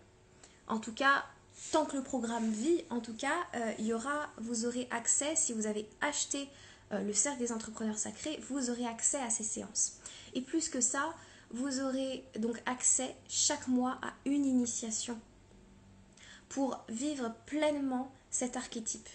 en 0.68 0.80
tout 0.80 0.94
cas 0.94 1.25
tant 1.72 1.86
que 1.86 1.96
le 1.96 2.04
programme 2.04 2.50
vit 2.50 2.84
en 2.90 3.00
tout 3.00 3.16
cas 3.16 3.36
euh, 3.56 4.20
vous 4.38 4.66
aurez 4.66 4.88
accès 4.92 5.36
si 5.36 5.54
vous 5.54 5.68
avez 5.68 5.88
acheté 6.02 6.48
euh, 6.92 7.02
le 7.02 7.14
cercle 7.14 7.40
des 7.40 7.52
entrepreneurs 7.52 7.98
sacrés 7.98 8.40
vous 8.50 8.70
aurez 8.70 8.86
accès 8.86 9.20
à 9.20 9.30
ces 9.30 9.44
séances 9.44 10.00
et 10.34 10.42
plus 10.42 10.70
que 10.70 10.82
ça 10.82 11.14
vous 11.52 11.82
aurez 11.82 12.24
donc 12.38 12.62
accès 12.66 13.16
chaque 13.28 13.68
mois 13.68 13.98
à 14.02 14.14
une 14.26 14.46
initiation 14.46 15.20
pour 16.48 16.84
vivre 16.90 17.34
pleinement 17.46 18.12
cet 18.30 18.56
archétype 18.56 19.10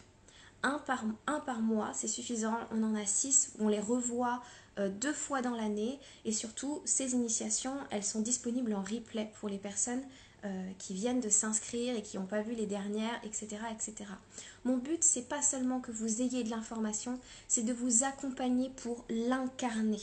un 0.64 0.78
par, 0.78 1.04
un 1.26 1.40
par 1.40 1.60
mois, 1.60 1.90
c'est 1.92 2.08
suffisant. 2.08 2.56
On 2.72 2.82
en 2.82 2.94
a 2.94 3.04
six, 3.04 3.52
on 3.60 3.68
les 3.68 3.80
revoit 3.80 4.42
euh, 4.78 4.88
deux 4.88 5.12
fois 5.12 5.42
dans 5.42 5.54
l'année. 5.54 6.00
Et 6.24 6.32
surtout, 6.32 6.80
ces 6.86 7.12
initiations, 7.12 7.76
elles 7.90 8.02
sont 8.02 8.22
disponibles 8.22 8.74
en 8.74 8.82
replay 8.82 9.30
pour 9.38 9.50
les 9.50 9.58
personnes 9.58 10.02
euh, 10.44 10.70
qui 10.78 10.94
viennent 10.94 11.20
de 11.20 11.28
s'inscrire 11.28 11.96
et 11.96 12.02
qui 12.02 12.18
n'ont 12.18 12.26
pas 12.26 12.42
vu 12.42 12.54
les 12.54 12.66
dernières, 12.66 13.20
etc. 13.24 13.56
etc. 13.72 14.10
Mon 14.64 14.76
but, 14.76 15.02
c'est 15.02 15.28
pas 15.28 15.42
seulement 15.42 15.80
que 15.80 15.92
vous 15.92 16.22
ayez 16.22 16.44
de 16.44 16.50
l'information, 16.50 17.18
c'est 17.48 17.64
de 17.64 17.72
vous 17.72 18.04
accompagner 18.04 18.70
pour 18.76 19.04
l'incarner. 19.08 20.00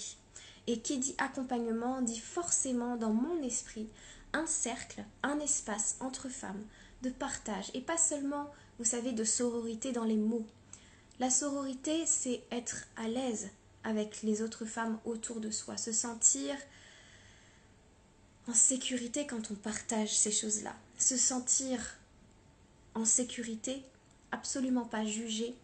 Et 0.67 0.79
qui 0.79 0.99
dit 0.99 1.15
accompagnement 1.17 2.01
dit 2.01 2.19
forcément 2.19 2.95
dans 2.95 3.13
mon 3.13 3.41
esprit 3.41 3.87
un 4.33 4.45
cercle, 4.45 5.03
un 5.23 5.39
espace 5.39 5.97
entre 5.99 6.29
femmes 6.29 6.63
de 7.01 7.09
partage 7.09 7.71
et 7.73 7.81
pas 7.81 7.97
seulement 7.97 8.47
vous 8.81 8.85
savez, 8.85 9.11
de 9.11 9.23
sororité 9.23 9.91
dans 9.91 10.05
les 10.05 10.17
mots. 10.17 10.47
La 11.19 11.29
sororité, 11.29 12.07
c'est 12.07 12.41
être 12.51 12.87
à 12.95 13.07
l'aise 13.07 13.49
avec 13.83 14.23
les 14.23 14.41
autres 14.41 14.65
femmes 14.65 14.97
autour 15.05 15.39
de 15.39 15.51
soi, 15.51 15.77
se 15.77 15.91
sentir 15.91 16.55
en 18.47 18.53
sécurité 18.53 19.27
quand 19.27 19.51
on 19.51 19.55
partage 19.55 20.17
ces 20.17 20.31
choses-là, 20.31 20.75
se 20.97 21.17
sentir 21.17 21.79
en 22.95 23.05
sécurité, 23.05 23.83
absolument 24.31 24.85
pas 24.85 25.05
jugé, 25.05 25.55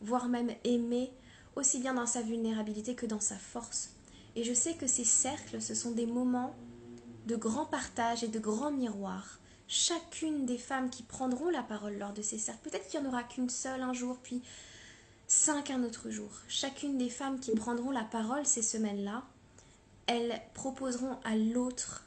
voire 0.00 0.28
même 0.28 0.54
aimé, 0.64 1.10
aussi 1.56 1.80
bien 1.80 1.94
dans 1.94 2.06
sa 2.06 2.22
vulnérabilité 2.22 2.94
que 2.94 3.06
dans 3.06 3.20
sa 3.20 3.36
force. 3.36 3.90
Et 4.36 4.44
je 4.44 4.52
sais 4.52 4.74
que 4.74 4.86
ces 4.86 5.04
cercles, 5.04 5.60
ce 5.60 5.74
sont 5.74 5.90
des 5.90 6.06
moments 6.06 6.54
de 7.26 7.36
grand 7.36 7.66
partage 7.66 8.22
et 8.22 8.28
de 8.28 8.38
grands 8.38 8.70
miroirs 8.70 9.38
chacune 9.68 10.46
des 10.46 10.58
femmes 10.58 10.88
qui 10.88 11.02
prendront 11.02 11.50
la 11.50 11.62
parole 11.62 11.98
lors 11.98 12.14
de 12.14 12.22
ces 12.22 12.38
cercles. 12.38 12.70
Peut-être 12.70 12.88
qu'il 12.88 13.00
n'y 13.00 13.06
en 13.06 13.10
aura 13.10 13.22
qu'une 13.22 13.50
seule 13.50 13.82
un 13.82 13.92
jour, 13.92 14.18
puis 14.22 14.42
cinq 15.26 15.70
un 15.70 15.84
autre 15.84 16.10
jour. 16.10 16.30
Chacune 16.48 16.96
des 16.96 17.10
femmes 17.10 17.38
qui 17.38 17.54
prendront 17.54 17.90
la 17.90 18.04
parole 18.04 18.46
ces 18.46 18.62
semaines-là, 18.62 19.22
elles 20.06 20.40
proposeront 20.54 21.18
à 21.24 21.36
l'autre 21.36 22.04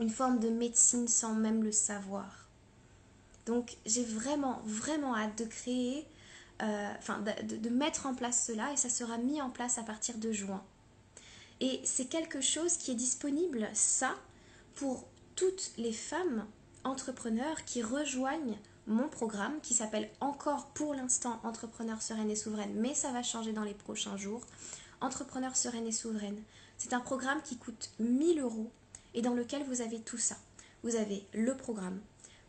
une 0.00 0.10
forme 0.10 0.38
de 0.38 0.48
médecine 0.48 1.08
sans 1.08 1.34
même 1.34 1.62
le 1.62 1.72
savoir. 1.72 2.48
Donc 3.46 3.76
j'ai 3.86 4.04
vraiment, 4.04 4.60
vraiment 4.64 5.16
hâte 5.16 5.38
de 5.38 5.44
créer, 5.44 6.06
euh, 6.62 6.92
enfin 6.98 7.20
de, 7.20 7.68
mettre 7.70 8.06
en 8.06 8.14
place 8.14 8.46
cela 8.46 8.72
et 8.72 8.76
ça 8.76 8.90
sera 8.90 9.16
mis 9.16 9.40
en 9.40 9.50
place 9.50 9.78
à 9.78 9.82
partir 9.82 10.18
de 10.18 10.32
juin. 10.32 10.62
Et 11.60 11.80
c'est 11.84 12.06
quelque 12.06 12.40
chose 12.40 12.76
qui 12.76 12.90
est 12.90 12.94
disponible, 12.96 13.68
ça, 13.72 14.14
pour 14.74 15.08
toutes 15.34 15.72
les 15.76 15.92
femmes 15.92 16.46
entrepreneurs 16.84 17.64
qui 17.64 17.82
rejoignent 17.82 18.58
mon 18.86 19.08
programme 19.08 19.60
qui 19.60 19.74
s'appelle 19.74 20.08
encore 20.20 20.66
pour 20.68 20.94
l'instant 20.94 21.40
Entrepreneur 21.42 22.00
sereine 22.00 22.30
et 22.30 22.36
souveraine, 22.36 22.74
mais 22.74 22.94
ça 22.94 23.12
va 23.12 23.22
changer 23.22 23.52
dans 23.52 23.64
les 23.64 23.74
prochains 23.74 24.16
jours. 24.16 24.42
Entrepreneur 25.00 25.56
sereine 25.56 25.86
et 25.86 25.92
souveraine. 25.92 26.42
C'est 26.78 26.92
un 26.92 27.00
programme 27.00 27.42
qui 27.42 27.56
coûte 27.56 27.90
1000 27.98 28.40
euros 28.40 28.70
et 29.18 29.22
dans 29.22 29.34
lequel 29.34 29.64
vous 29.64 29.80
avez 29.80 29.98
tout 29.98 30.16
ça. 30.16 30.36
Vous 30.84 30.94
avez 30.94 31.26
le 31.34 31.56
programme, 31.56 32.00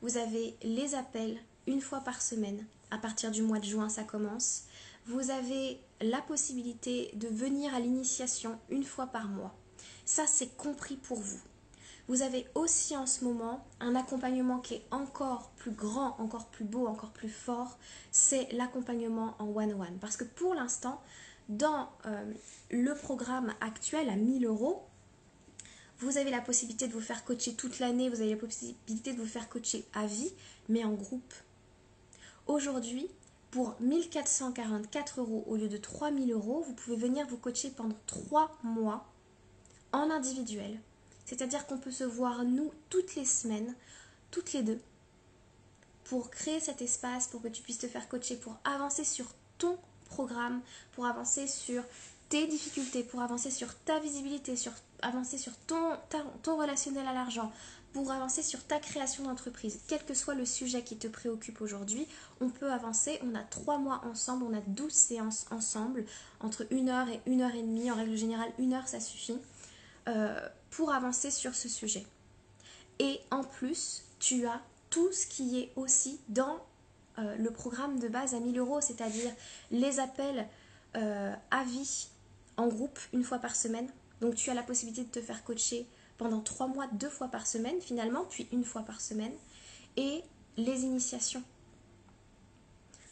vous 0.03 0.17
avez 0.17 0.55
les 0.61 0.93
appels 0.93 1.35
une 1.65 1.81
fois 1.81 2.01
par 2.01 2.21
semaine. 2.21 2.63
À 2.91 2.99
partir 2.99 3.31
du 3.31 3.41
mois 3.41 3.57
de 3.57 3.65
juin, 3.65 3.89
ça 3.89 4.03
commence. 4.03 4.65
vous 5.07 5.31
avez 5.31 5.79
la 5.99 6.21
possibilité 6.21 7.09
de 7.15 7.27
venir 7.27 7.73
à 7.73 7.79
l'initiation 7.79 8.59
une 8.69 8.83
fois 8.83 9.07
par 9.07 9.27
mois. 9.27 9.55
Ça, 10.05 10.27
c'est 10.27 10.55
compris 10.57 10.95
pour 10.95 11.19
vous. 11.19 11.39
Vous 12.07 12.21
avez 12.21 12.45
aussi 12.53 12.95
en 12.95 13.07
ce 13.07 13.23
moment 13.23 13.65
un 13.79 13.95
accompagnement 13.95 14.59
qui 14.59 14.75
est 14.75 14.85
encore 14.91 15.49
plus 15.57 15.71
grand, 15.71 16.19
encore 16.19 16.49
plus 16.49 16.65
beau, 16.65 16.85
encore 16.85 17.11
plus 17.11 17.29
fort. 17.29 17.79
C'est 18.11 18.51
l'accompagnement 18.51 19.35
en 19.39 19.47
one-one. 19.47 19.97
Parce 19.99 20.17
que 20.17 20.23
pour 20.23 20.53
l'instant, 20.53 21.01
dans 21.49 21.89
euh, 22.05 22.31
le 22.69 22.93
programme 22.93 23.55
actuel 23.59 24.09
à 24.09 24.15
1000 24.15 24.45
euros, 24.45 24.88
vous 25.99 26.17
avez 26.17 26.31
la 26.31 26.41
possibilité 26.41 26.87
de 26.87 26.93
vous 26.93 27.01
faire 27.01 27.23
coacher 27.25 27.53
toute 27.53 27.79
l'année, 27.79 28.09
vous 28.09 28.21
avez 28.21 28.31
la 28.31 28.37
possibilité 28.37 29.13
de 29.13 29.19
vous 29.19 29.27
faire 29.27 29.49
coacher 29.49 29.85
à 29.93 30.05
vie, 30.05 30.31
mais 30.67 30.83
en 30.83 30.93
groupe. 30.93 31.33
Aujourd'hui, 32.47 33.07
pour 33.51 33.75
1444 33.81 35.21
euros 35.21 35.43
au 35.47 35.55
lieu 35.55 35.67
de 35.67 35.77
3000 35.77 36.31
euros, 36.31 36.63
vous 36.65 36.73
pouvez 36.73 36.95
venir 36.95 37.27
vous 37.27 37.37
coacher 37.37 37.69
pendant 37.69 37.97
3 38.07 38.57
mois 38.63 39.05
en 39.91 40.09
individuel 40.09 40.79
c'est-à-dire 41.29 41.67
qu'on 41.67 41.77
peut 41.77 41.91
se 41.91 42.03
voir, 42.03 42.43
nous, 42.43 42.71
toutes 42.89 43.13
les 43.13 43.23
semaines, 43.23 43.75
toutes 44.31 44.51
les 44.53 44.63
deux, 44.63 44.81
pour 46.05 46.31
créer 46.31 46.59
cet 46.59 46.81
espace, 46.81 47.27
pour 47.27 47.43
que 47.43 47.49
tu 47.49 47.61
puisses 47.61 47.77
te 47.77 47.87
faire 47.87 48.09
coacher, 48.09 48.35
pour 48.35 48.57
avancer 48.63 49.03
sur 49.03 49.27
ton 49.59 49.77
programme, 50.05 50.59
pour 50.93 51.05
avancer 51.05 51.45
sur 51.45 51.83
tes 52.29 52.47
difficultés, 52.47 53.03
pour 53.03 53.21
avancer 53.21 53.51
sur 53.51 53.75
ta 53.79 53.99
visibilité, 53.99 54.55
sur 54.55 54.71
avancer 55.01 55.37
sur 55.37 55.53
ton, 55.67 55.97
ton 56.43 56.57
relationnel 56.57 57.07
à 57.07 57.13
l'argent, 57.13 57.51
pour 57.93 58.11
avancer 58.11 58.43
sur 58.43 58.63
ta 58.63 58.79
création 58.79 59.23
d'entreprise. 59.23 59.79
Quel 59.87 60.03
que 60.05 60.13
soit 60.13 60.35
le 60.35 60.45
sujet 60.45 60.83
qui 60.83 60.97
te 60.97 61.07
préoccupe 61.07 61.61
aujourd'hui, 61.61 62.07
on 62.39 62.49
peut 62.49 62.71
avancer. 62.71 63.19
On 63.23 63.33
a 63.35 63.41
trois 63.41 63.77
mois 63.77 64.01
ensemble, 64.05 64.45
on 64.45 64.55
a 64.55 64.61
12 64.61 64.91
séances 64.91 65.45
ensemble, 65.51 66.05
entre 66.39 66.67
une 66.71 66.89
heure 66.89 67.09
et 67.09 67.21
une 67.25 67.41
heure 67.41 67.55
et 67.55 67.61
demie. 67.61 67.89
En 67.89 67.95
règle 67.95 68.15
générale, 68.15 68.51
une 68.59 68.73
heure, 68.73 68.87
ça 68.87 68.99
suffit. 68.99 69.39
Euh, 70.07 70.39
pour 70.71 70.93
avancer 70.93 71.31
sur 71.31 71.55
ce 71.55 71.67
sujet. 71.67 72.05
Et 72.99 73.19
en 73.31 73.43
plus, 73.43 74.03
tu 74.19 74.45
as 74.45 74.61
tout 74.89 75.11
ce 75.11 75.25
qui 75.25 75.59
est 75.59 75.71
aussi 75.75 76.19
dans 76.29 76.59
euh, 77.17 77.35
le 77.37 77.51
programme 77.51 77.99
de 77.99 78.07
base 78.07 78.33
à 78.33 78.39
1000 78.39 78.57
euros, 78.59 78.81
c'est-à-dire 78.81 79.31
les 79.71 79.99
appels 79.99 80.47
euh, 80.95 81.33
à 81.51 81.63
vie 81.63 82.07
en 82.59 82.67
groupe 82.67 82.99
une 83.13 83.23
fois 83.23 83.39
par 83.39 83.55
semaine. 83.55 83.89
Donc 84.21 84.35
tu 84.35 84.49
as 84.49 84.53
la 84.53 84.63
possibilité 84.63 85.03
de 85.03 85.09
te 85.09 85.21
faire 85.21 85.43
coacher 85.43 85.87
pendant 86.17 86.41
trois 86.41 86.67
mois, 86.67 86.87
deux 86.93 87.09
fois 87.09 87.29
par 87.29 87.47
semaine 87.47 87.79
finalement, 87.81 88.25
puis 88.25 88.47
une 88.51 88.65
fois 88.65 88.83
par 88.83 89.01
semaine. 89.01 89.33
Et 89.97 90.23
les 90.57 90.83
initiations. 90.83 91.43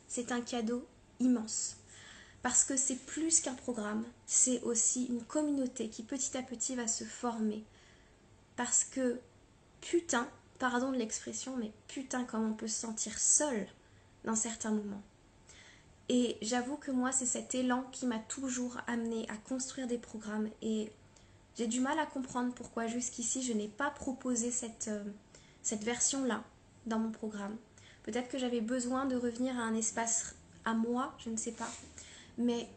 C'est 0.07 0.31
un 0.31 0.41
cadeau 0.41 0.85
immense. 1.19 1.77
Parce 2.41 2.63
que 2.63 2.77
c'est 2.77 2.95
plus 3.05 3.41
qu'un 3.41 3.55
programme, 3.55 4.05
c'est 4.25 4.61
aussi 4.61 5.05
une 5.05 5.23
communauté 5.23 5.89
qui 5.89 6.03
petit 6.03 6.37
à 6.37 6.43
petit 6.43 6.75
va 6.75 6.87
se 6.87 7.03
former. 7.03 7.63
Parce 8.55 8.83
que, 8.83 9.19
putain, 9.81 10.29
pardon 10.59 10.91
de 10.91 10.97
l'expression, 10.97 11.57
mais 11.57 11.71
putain, 11.87 12.23
comme 12.23 12.51
on 12.51 12.53
peut 12.53 12.67
se 12.67 12.81
sentir 12.81 13.17
seul 13.19 13.67
dans 14.23 14.35
certains 14.35 14.71
moments. 14.71 15.01
Et 16.09 16.37
j'avoue 16.41 16.77
que 16.77 16.91
moi, 16.91 17.11
c'est 17.11 17.25
cet 17.25 17.53
élan 17.53 17.83
qui 17.91 18.05
m'a 18.05 18.19
toujours 18.19 18.77
amené 18.87 19.27
à 19.29 19.35
construire 19.35 19.87
des 19.87 19.97
programmes. 19.97 20.49
Et 20.61 20.91
j'ai 21.55 21.67
du 21.67 21.81
mal 21.81 21.99
à 21.99 22.05
comprendre 22.05 22.53
pourquoi 22.53 22.87
jusqu'ici, 22.87 23.41
je 23.43 23.53
n'ai 23.53 23.67
pas 23.67 23.89
proposé 23.89 24.51
cette, 24.51 24.87
euh, 24.87 25.03
cette 25.61 25.83
version-là 25.83 26.43
dans 26.85 26.99
mon 26.99 27.11
programme. 27.11 27.57
Peut-être 28.03 28.29
que 28.29 28.37
j'avais 28.37 28.61
besoin 28.61 29.05
de 29.05 29.17
revenir 29.17 29.57
à 29.59 29.63
un 29.63 29.73
espace 29.73 30.35
à 30.63 30.73
moi, 30.73 31.13
je 31.17 31.29
ne 31.29 31.35
sais 31.35 31.51
pas. 31.51 31.69
Mais 32.37 32.69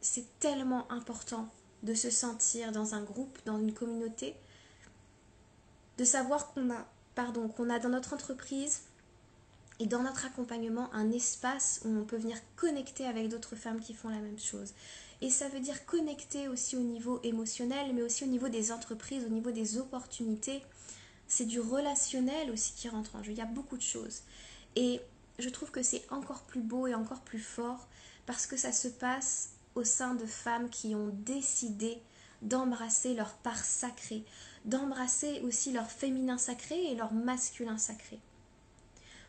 c'est 0.00 0.38
tellement 0.38 0.90
important 0.90 1.48
de 1.82 1.94
se 1.94 2.10
sentir 2.10 2.72
dans 2.72 2.94
un 2.94 3.02
groupe, 3.02 3.38
dans 3.44 3.58
une 3.58 3.74
communauté, 3.74 4.34
de 5.98 6.04
savoir 6.04 6.52
qu'on 6.52 6.70
a, 6.70 6.86
pardon, 7.14 7.48
qu'on 7.48 7.68
a 7.68 7.78
dans 7.78 7.88
notre 7.88 8.14
entreprise 8.14 8.82
et 9.82 9.86
dans 9.86 10.04
notre 10.04 10.26
accompagnement 10.26 10.88
un 10.94 11.10
espace 11.10 11.80
où 11.84 11.88
on 11.88 12.04
peut 12.04 12.16
venir 12.16 12.36
connecter 12.54 13.04
avec 13.04 13.28
d'autres 13.28 13.56
femmes 13.56 13.80
qui 13.80 13.94
font 13.94 14.10
la 14.10 14.20
même 14.20 14.38
chose. 14.38 14.74
Et 15.20 15.28
ça 15.28 15.48
veut 15.48 15.58
dire 15.58 15.84
connecter 15.86 16.46
aussi 16.46 16.76
au 16.76 16.82
niveau 16.82 17.18
émotionnel, 17.24 17.92
mais 17.92 18.02
aussi 18.02 18.22
au 18.22 18.28
niveau 18.28 18.48
des 18.48 18.70
entreprises, 18.70 19.24
au 19.26 19.28
niveau 19.28 19.50
des 19.50 19.78
opportunités. 19.78 20.62
C'est 21.26 21.46
du 21.46 21.58
relationnel 21.58 22.52
aussi 22.52 22.74
qui 22.74 22.88
rentre 22.88 23.16
en 23.16 23.24
jeu. 23.24 23.32
Il 23.32 23.38
y 23.38 23.42
a 23.42 23.44
beaucoup 23.46 23.76
de 23.76 23.82
choses. 23.82 24.22
Et 24.76 25.00
je 25.40 25.48
trouve 25.48 25.72
que 25.72 25.82
c'est 25.82 26.04
encore 26.12 26.42
plus 26.42 26.62
beau 26.62 26.86
et 26.86 26.94
encore 26.94 27.22
plus 27.22 27.40
fort 27.42 27.88
parce 28.24 28.46
que 28.46 28.56
ça 28.56 28.70
se 28.70 28.86
passe 28.86 29.48
au 29.74 29.82
sein 29.82 30.14
de 30.14 30.26
femmes 30.26 30.70
qui 30.70 30.94
ont 30.94 31.10
décidé 31.24 31.98
d'embrasser 32.40 33.14
leur 33.14 33.32
part 33.38 33.64
sacrée, 33.64 34.22
d'embrasser 34.64 35.40
aussi 35.40 35.72
leur 35.72 35.90
féminin 35.90 36.38
sacré 36.38 36.80
et 36.84 36.94
leur 36.94 37.12
masculin 37.12 37.78
sacré. 37.78 38.20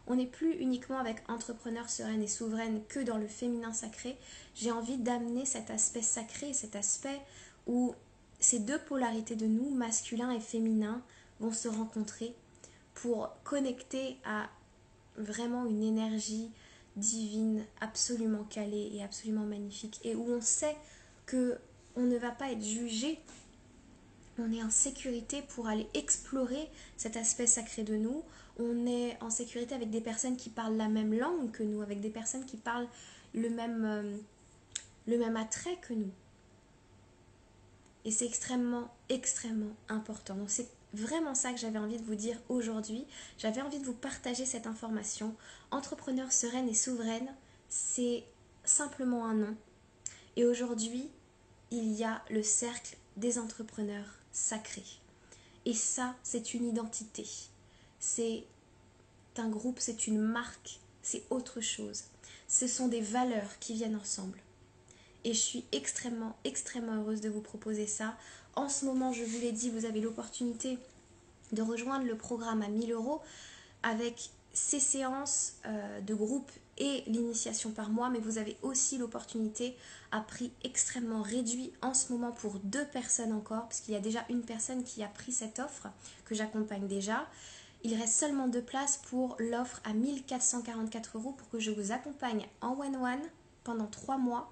On 0.07 0.15
n'est 0.15 0.27
plus 0.27 0.53
uniquement 0.53 0.97
avec 0.97 1.17
entrepreneur 1.29 1.89
sereine 1.89 2.21
et 2.21 2.27
souveraine 2.27 2.81
que 2.89 2.99
dans 2.99 3.17
le 3.17 3.27
féminin 3.27 3.73
sacré. 3.73 4.17
J'ai 4.53 4.71
envie 4.71 4.97
d'amener 4.97 5.45
cet 5.45 5.69
aspect 5.69 6.01
sacré, 6.01 6.53
cet 6.53 6.75
aspect 6.75 7.21
où 7.67 7.95
ces 8.39 8.59
deux 8.59 8.79
polarités 8.79 9.37
de 9.37 9.45
nous, 9.45 9.69
masculin 9.69 10.31
et 10.31 10.41
féminin, 10.41 11.01
vont 11.39 11.53
se 11.53 11.69
rencontrer 11.69 12.35
pour 12.93 13.29
connecter 13.43 14.17
à 14.25 14.49
vraiment 15.15 15.65
une 15.65 15.83
énergie 15.83 16.51
divine, 16.95 17.63
absolument 17.81 18.43
calée 18.43 18.91
et 18.93 19.03
absolument 19.03 19.45
magnifique, 19.45 19.99
et 20.03 20.15
où 20.15 20.29
on 20.29 20.41
sait 20.41 20.75
que 21.25 21.57
on 21.95 22.03
ne 22.03 22.17
va 22.17 22.31
pas 22.31 22.51
être 22.51 22.63
jugé, 22.63 23.19
on 24.39 24.51
est 24.51 24.63
en 24.63 24.69
sécurité 24.69 25.43
pour 25.49 25.67
aller 25.67 25.87
explorer 25.93 26.69
cet 26.97 27.17
aspect 27.17 27.47
sacré 27.47 27.83
de 27.83 27.95
nous, 27.95 28.23
on 28.59 28.85
est 28.85 29.21
en 29.21 29.29
sécurité 29.29 29.73
avec 29.73 29.89
des 29.89 30.01
personnes 30.01 30.37
qui 30.37 30.49
parlent 30.49 30.77
la 30.77 30.87
même 30.87 31.13
langue 31.13 31.51
que 31.51 31.63
nous, 31.63 31.81
avec 31.81 32.01
des 32.01 32.09
personnes 32.09 32.45
qui 32.45 32.57
parlent 32.57 32.87
le 33.33 33.49
même, 33.49 33.85
euh, 33.85 34.17
le 35.07 35.17
même 35.17 35.37
attrait 35.37 35.77
que 35.77 35.93
nous. 35.93 36.11
Et 38.05 38.11
c'est 38.11 38.25
extrêmement, 38.25 38.93
extrêmement 39.09 39.75
important. 39.89 40.35
Donc 40.35 40.49
c'est 40.49 40.69
vraiment 40.93 41.35
ça 41.35 41.51
que 41.51 41.59
j'avais 41.59 41.79
envie 41.79 41.97
de 41.97 42.03
vous 42.03 42.15
dire 42.15 42.37
aujourd'hui. 42.49 43.05
J'avais 43.37 43.61
envie 43.61 43.79
de 43.79 43.85
vous 43.85 43.93
partager 43.93 44.45
cette 44.45 44.67
information. 44.67 45.35
Entrepreneur 45.71 46.31
sereine 46.31 46.69
et 46.69 46.73
souveraine, 46.73 47.33
c'est 47.69 48.23
simplement 48.63 49.25
un 49.25 49.35
nom. 49.35 49.55
Et 50.35 50.45
aujourd'hui, 50.45 51.09
il 51.71 51.93
y 51.93 52.03
a 52.03 52.21
le 52.29 52.43
cercle 52.43 52.97
des 53.17 53.39
entrepreneurs 53.39 54.19
sacrés. 54.31 54.83
Et 55.65 55.73
ça, 55.73 56.15
c'est 56.23 56.53
une 56.53 56.67
identité. 56.67 57.25
C'est 58.05 58.43
un 59.37 59.47
groupe, 59.47 59.79
c'est 59.79 60.07
une 60.07 60.19
marque, 60.19 60.81
c'est 61.01 61.23
autre 61.29 61.61
chose. 61.61 62.03
Ce 62.49 62.67
sont 62.67 62.89
des 62.89 62.99
valeurs 62.99 63.57
qui 63.61 63.75
viennent 63.75 63.95
ensemble. 63.95 64.39
Et 65.23 65.33
je 65.33 65.39
suis 65.39 65.63
extrêmement, 65.71 66.35
extrêmement 66.43 66.95
heureuse 66.95 67.21
de 67.21 67.29
vous 67.29 67.39
proposer 67.39 67.87
ça. 67.87 68.17
En 68.55 68.67
ce 68.67 68.83
moment, 68.83 69.13
je 69.13 69.23
vous 69.23 69.39
l'ai 69.39 69.53
dit, 69.53 69.69
vous 69.69 69.85
avez 69.85 70.01
l'opportunité 70.01 70.77
de 71.53 71.61
rejoindre 71.61 72.05
le 72.05 72.17
programme 72.17 72.61
à 72.61 72.67
1000 72.67 72.91
euros 72.91 73.21
avec 73.83 74.31
ces 74.51 74.81
séances 74.81 75.53
euh, 75.65 76.01
de 76.01 76.13
groupe 76.13 76.51
et 76.77 77.03
l'initiation 77.07 77.71
par 77.71 77.89
mois, 77.89 78.09
mais 78.09 78.19
vous 78.19 78.37
avez 78.37 78.57
aussi 78.63 78.97
l'opportunité 78.97 79.77
à 80.11 80.19
prix 80.19 80.51
extrêmement 80.65 81.21
réduit 81.21 81.71
en 81.81 81.93
ce 81.93 82.11
moment 82.11 82.33
pour 82.33 82.59
deux 82.59 82.85
personnes 82.85 83.31
encore, 83.31 83.63
parce 83.63 83.79
qu'il 83.79 83.93
y 83.93 83.97
a 83.97 84.01
déjà 84.01 84.25
une 84.29 84.41
personne 84.41 84.83
qui 84.83 85.03
a 85.03 85.07
pris 85.07 85.31
cette 85.31 85.59
offre 85.59 85.87
que 86.25 86.35
j'accompagne 86.35 86.85
déjà. 86.85 87.29
Il 87.83 87.95
reste 87.95 88.19
seulement 88.19 88.47
deux 88.47 88.61
places 88.61 89.01
pour 89.09 89.35
l'offre 89.39 89.81
à 89.83 89.93
1444 89.93 91.17
euros 91.17 91.33
pour 91.33 91.49
que 91.49 91.59
je 91.59 91.71
vous 91.71 91.91
accompagne 91.91 92.47
en 92.61 92.79
one-one 92.79 93.21
pendant 93.63 93.87
trois 93.87 94.17
mois 94.17 94.51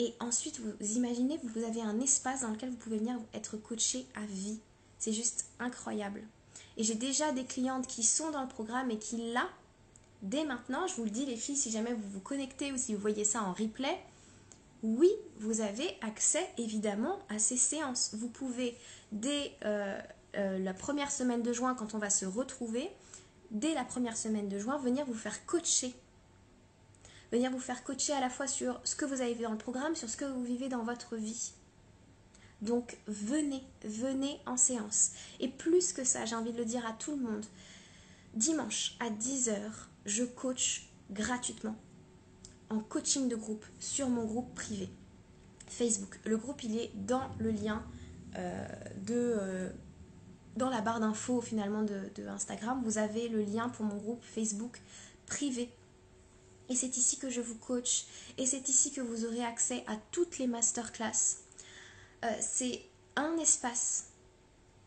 et 0.00 0.14
ensuite, 0.18 0.60
vous 0.60 0.96
imaginez, 0.96 1.38
vous 1.42 1.62
avez 1.62 1.82
un 1.82 2.00
espace 2.00 2.40
dans 2.40 2.48
lequel 2.48 2.70
vous 2.70 2.76
pouvez 2.76 2.96
venir 2.96 3.18
être 3.34 3.58
coaché 3.58 4.06
à 4.14 4.24
vie. 4.24 4.58
C'est 4.98 5.12
juste 5.12 5.44
incroyable. 5.58 6.22
Et 6.78 6.84
j'ai 6.84 6.94
déjà 6.94 7.32
des 7.32 7.44
clientes 7.44 7.86
qui 7.86 8.02
sont 8.02 8.30
dans 8.30 8.40
le 8.40 8.48
programme 8.48 8.90
et 8.90 8.98
qui, 8.98 9.32
là, 9.34 9.46
dès 10.22 10.46
maintenant, 10.46 10.86
je 10.86 10.94
vous 10.94 11.04
le 11.04 11.10
dis 11.10 11.26
les 11.26 11.36
filles, 11.36 11.56
si 11.56 11.70
jamais 11.70 11.92
vous 11.92 12.08
vous 12.08 12.20
connectez 12.20 12.72
ou 12.72 12.78
si 12.78 12.94
vous 12.94 13.00
voyez 13.00 13.24
ça 13.26 13.42
en 13.42 13.52
replay, 13.52 14.00
oui, 14.82 15.10
vous 15.38 15.60
avez 15.60 15.98
accès 16.00 16.48
évidemment 16.56 17.18
à 17.28 17.38
ces 17.38 17.58
séances. 17.58 18.14
Vous 18.14 18.28
pouvez, 18.28 18.78
dès 19.12 19.52
euh, 19.66 20.00
euh, 20.36 20.58
la 20.58 20.74
première 20.74 21.10
semaine 21.10 21.42
de 21.42 21.52
juin, 21.52 21.74
quand 21.74 21.94
on 21.94 21.98
va 21.98 22.10
se 22.10 22.26
retrouver, 22.26 22.90
dès 23.50 23.74
la 23.74 23.84
première 23.84 24.16
semaine 24.16 24.48
de 24.48 24.58
juin, 24.58 24.78
venir 24.78 25.04
vous 25.06 25.14
faire 25.14 25.44
coacher 25.46 25.94
venir 27.32 27.50
vous 27.50 27.60
faire 27.60 27.84
coacher 27.84 28.12
à 28.12 28.20
la 28.20 28.30
fois 28.30 28.46
sur 28.46 28.80
ce 28.84 28.96
que 28.96 29.04
vous 29.04 29.20
avez 29.20 29.34
vu 29.34 29.42
dans 29.42 29.52
le 29.52 29.58
programme, 29.58 29.94
sur 29.94 30.08
ce 30.08 30.16
que 30.16 30.24
vous 30.24 30.42
vivez 30.42 30.68
dans 30.68 30.82
votre 30.82 31.16
vie. 31.16 31.52
Donc 32.62 32.98
venez, 33.06 33.62
venez 33.84 34.40
en 34.46 34.56
séance. 34.56 35.12
Et 35.38 35.48
plus 35.48 35.92
que 35.92 36.04
ça, 36.04 36.24
j'ai 36.24 36.34
envie 36.34 36.52
de 36.52 36.58
le 36.58 36.64
dire 36.64 36.86
à 36.86 36.92
tout 36.92 37.12
le 37.12 37.22
monde, 37.22 37.46
dimanche 38.34 38.96
à 39.00 39.10
10h, 39.10 39.56
je 40.06 40.24
coach 40.24 40.88
gratuitement. 41.10 41.76
en 42.68 42.78
coaching 42.78 43.28
de 43.28 43.34
groupe 43.34 43.64
sur 43.80 44.08
mon 44.08 44.24
groupe 44.24 44.54
privé 44.54 44.88
Facebook. 45.66 46.20
Le 46.24 46.36
groupe, 46.36 46.62
il 46.62 46.78
est 46.78 46.90
dans 46.94 47.30
le 47.38 47.50
lien 47.50 47.82
euh, 48.36 48.66
de... 49.06 49.14
Euh, 49.14 49.70
dans 50.56 50.70
la 50.70 50.80
barre 50.80 51.00
d'infos 51.00 51.40
finalement 51.40 51.82
de, 51.82 52.26
Instagram, 52.28 52.80
vous 52.84 52.98
avez 52.98 53.28
le 53.28 53.42
lien 53.42 53.68
pour 53.68 53.84
mon 53.84 53.96
groupe 53.96 54.22
Facebook 54.22 54.80
privé. 55.26 55.70
Et 56.68 56.74
c'est 56.74 56.96
ici 56.96 57.18
que 57.18 57.30
je 57.30 57.40
vous 57.40 57.56
coach. 57.56 58.06
Et 58.38 58.46
c'est 58.46 58.68
ici 58.68 58.92
que 58.92 59.00
vous 59.00 59.24
aurez 59.24 59.44
accès 59.44 59.84
à 59.86 59.96
toutes 60.12 60.38
les 60.38 60.46
masterclass. 60.46 61.38
Euh, 62.24 62.28
c'est 62.40 62.82
un 63.16 63.36
espace 63.38 64.06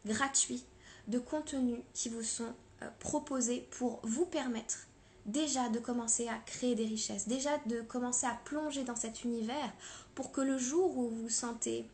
gratuit 0.05 0.63
de 1.07 1.19
contenu 1.19 1.81
qui 1.93 2.09
vous 2.09 2.23
sont 2.23 2.53
proposés 2.99 3.67
pour 3.71 3.99
vous 4.03 4.25
permettre 4.25 4.87
déjà 5.25 5.69
de 5.69 5.79
commencer 5.79 6.27
à 6.27 6.37
créer 6.45 6.75
des 6.75 6.85
richesses, 6.85 7.27
déjà 7.27 7.57
de 7.65 7.81
commencer 7.81 8.25
à 8.25 8.37
plonger 8.45 8.83
dans 8.83 8.95
cet 8.95 9.23
univers 9.23 9.71
pour 10.15 10.31
que 10.31 10.41
le 10.41 10.57
jour 10.57 10.97
où 10.97 11.09
vous 11.09 11.29
sentez 11.29 11.89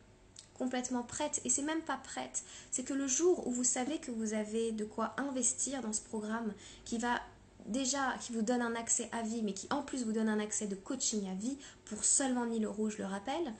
complètement 0.60 1.02
prête, 1.02 1.40
et 1.46 1.48
c'est 1.48 1.62
même 1.62 1.80
pas 1.80 1.96
prête, 1.96 2.44
c'est 2.70 2.84
que 2.84 2.92
le 2.92 3.06
jour 3.06 3.46
où 3.46 3.50
vous 3.50 3.64
savez 3.64 3.96
que 3.98 4.10
vous 4.10 4.34
avez 4.34 4.72
de 4.72 4.84
quoi 4.84 5.14
investir 5.16 5.80
dans 5.80 5.94
ce 5.94 6.02
programme 6.02 6.52
qui 6.84 6.98
va 6.98 7.18
déjà, 7.64 8.14
qui 8.20 8.34
vous 8.34 8.42
donne 8.42 8.60
un 8.60 8.74
accès 8.74 9.08
à 9.10 9.22
vie, 9.22 9.40
mais 9.42 9.54
qui 9.54 9.68
en 9.70 9.80
plus 9.80 10.04
vous 10.04 10.12
donne 10.12 10.28
un 10.28 10.38
accès 10.38 10.66
de 10.66 10.74
coaching 10.74 11.26
à 11.30 11.34
vie 11.34 11.56
pour 11.86 12.04
seulement 12.04 12.44
1000 12.44 12.66
euros, 12.66 12.90
je 12.90 12.98
le 12.98 13.06
rappelle, 13.06 13.54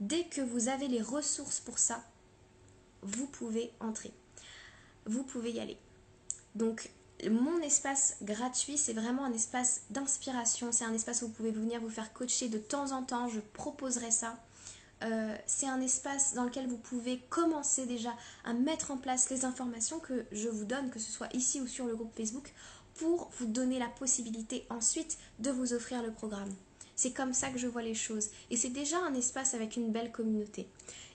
dès 0.00 0.24
que 0.24 0.40
vous 0.40 0.68
avez 0.68 0.88
les 0.88 1.00
ressources 1.00 1.60
pour 1.60 1.78
ça, 1.78 2.02
vous 3.02 3.28
pouvez 3.28 3.70
entrer. 3.78 4.12
Vous 5.06 5.22
pouvez 5.22 5.52
y 5.52 5.60
aller. 5.60 5.78
Donc 6.56 6.90
mon 7.30 7.60
espace 7.60 8.16
gratuit, 8.22 8.76
c'est 8.76 8.94
vraiment 8.94 9.24
un 9.24 9.32
espace 9.32 9.82
d'inspiration. 9.90 10.72
C'est 10.72 10.84
un 10.84 10.92
espace 10.92 11.22
où 11.22 11.28
vous 11.28 11.32
pouvez 11.32 11.52
venir 11.52 11.80
vous 11.80 11.88
faire 11.88 12.12
coacher 12.12 12.48
de 12.48 12.58
temps 12.58 12.90
en 12.90 13.04
temps. 13.04 13.28
Je 13.28 13.38
proposerai 13.38 14.10
ça. 14.10 14.38
Euh, 15.02 15.36
c'est 15.46 15.66
un 15.66 15.80
espace 15.80 16.34
dans 16.34 16.44
lequel 16.44 16.66
vous 16.66 16.78
pouvez 16.78 17.20
commencer 17.28 17.86
déjà 17.86 18.14
à 18.44 18.52
mettre 18.52 18.90
en 18.90 18.96
place 18.96 19.30
les 19.30 19.44
informations 19.44 19.98
que 19.98 20.24
je 20.32 20.48
vous 20.48 20.64
donne, 20.64 20.90
que 20.90 20.98
ce 20.98 21.10
soit 21.10 21.34
ici 21.34 21.60
ou 21.60 21.66
sur 21.66 21.86
le 21.86 21.96
groupe 21.96 22.14
Facebook, 22.16 22.52
pour 22.94 23.30
vous 23.38 23.46
donner 23.46 23.78
la 23.78 23.88
possibilité 23.88 24.64
ensuite 24.70 25.18
de 25.38 25.50
vous 25.50 25.72
offrir 25.72 26.02
le 26.02 26.12
programme. 26.12 26.52
C'est 26.94 27.12
comme 27.12 27.32
ça 27.32 27.48
que 27.48 27.58
je 27.58 27.66
vois 27.66 27.82
les 27.82 27.94
choses. 27.94 28.28
Et 28.50 28.56
c'est 28.56 28.68
déjà 28.70 28.98
un 28.98 29.14
espace 29.14 29.54
avec 29.54 29.76
une 29.76 29.90
belle 29.90 30.12
communauté. 30.12 30.68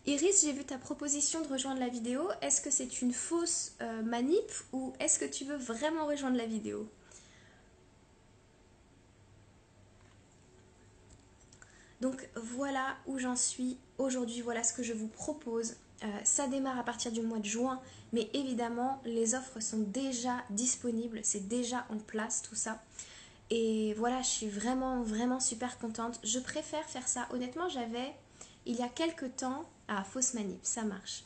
Iris, 0.05 0.43
j'ai 0.43 0.53
vu 0.53 0.63
ta 0.63 0.77
proposition 0.77 1.41
de 1.41 1.47
rejoindre 1.47 1.79
la 1.79 1.89
vidéo. 1.89 2.29
Est-ce 2.41 2.61
que 2.61 2.71
c'est 2.71 3.01
une 3.01 3.13
fausse 3.13 3.73
euh, 3.81 4.01
manip 4.01 4.51
ou 4.73 4.93
est-ce 4.99 5.19
que 5.19 5.25
tu 5.25 5.45
veux 5.45 5.57
vraiment 5.57 6.05
rejoindre 6.05 6.37
la 6.37 6.45
vidéo? 6.45 6.87
Donc 12.01 12.29
voilà 12.35 12.95
où 13.07 13.17
j'en 13.17 13.35
suis 13.35 13.77
aujourd'hui, 13.97 14.41
voilà 14.41 14.63
ce 14.63 14.73
que 14.73 14.83
je 14.83 14.93
vous 14.93 15.07
propose. 15.07 15.75
Euh, 16.03 16.07
ça 16.23 16.47
démarre 16.47 16.77
à 16.77 16.83
partir 16.83 17.11
du 17.11 17.21
mois 17.21 17.39
de 17.39 17.45
juin, 17.45 17.81
mais 18.13 18.29
évidemment 18.33 19.01
les 19.03 19.33
offres 19.33 19.59
sont 19.59 19.79
déjà 19.79 20.43
disponibles, 20.51 21.21
c'est 21.23 21.47
déjà 21.47 21.87
en 21.89 21.97
place 21.97 22.43
tout 22.43 22.55
ça. 22.55 22.83
Et 23.49 23.93
voilà, 23.95 24.21
je 24.21 24.27
suis 24.27 24.49
vraiment, 24.49 25.01
vraiment 25.01 25.39
super 25.39 25.79
contente. 25.79 26.19
Je 26.23 26.39
préfère 26.39 26.83
faire 26.83 27.07
ça. 27.07 27.27
Honnêtement, 27.31 27.69
j'avais, 27.69 28.13
il 28.65 28.75
y 28.75 28.81
a 28.81 28.89
quelques 28.89 29.37
temps, 29.37 29.65
ah, 29.87 30.03
fausse 30.03 30.33
manip, 30.33 30.59
ça 30.63 30.83
marche. 30.83 31.23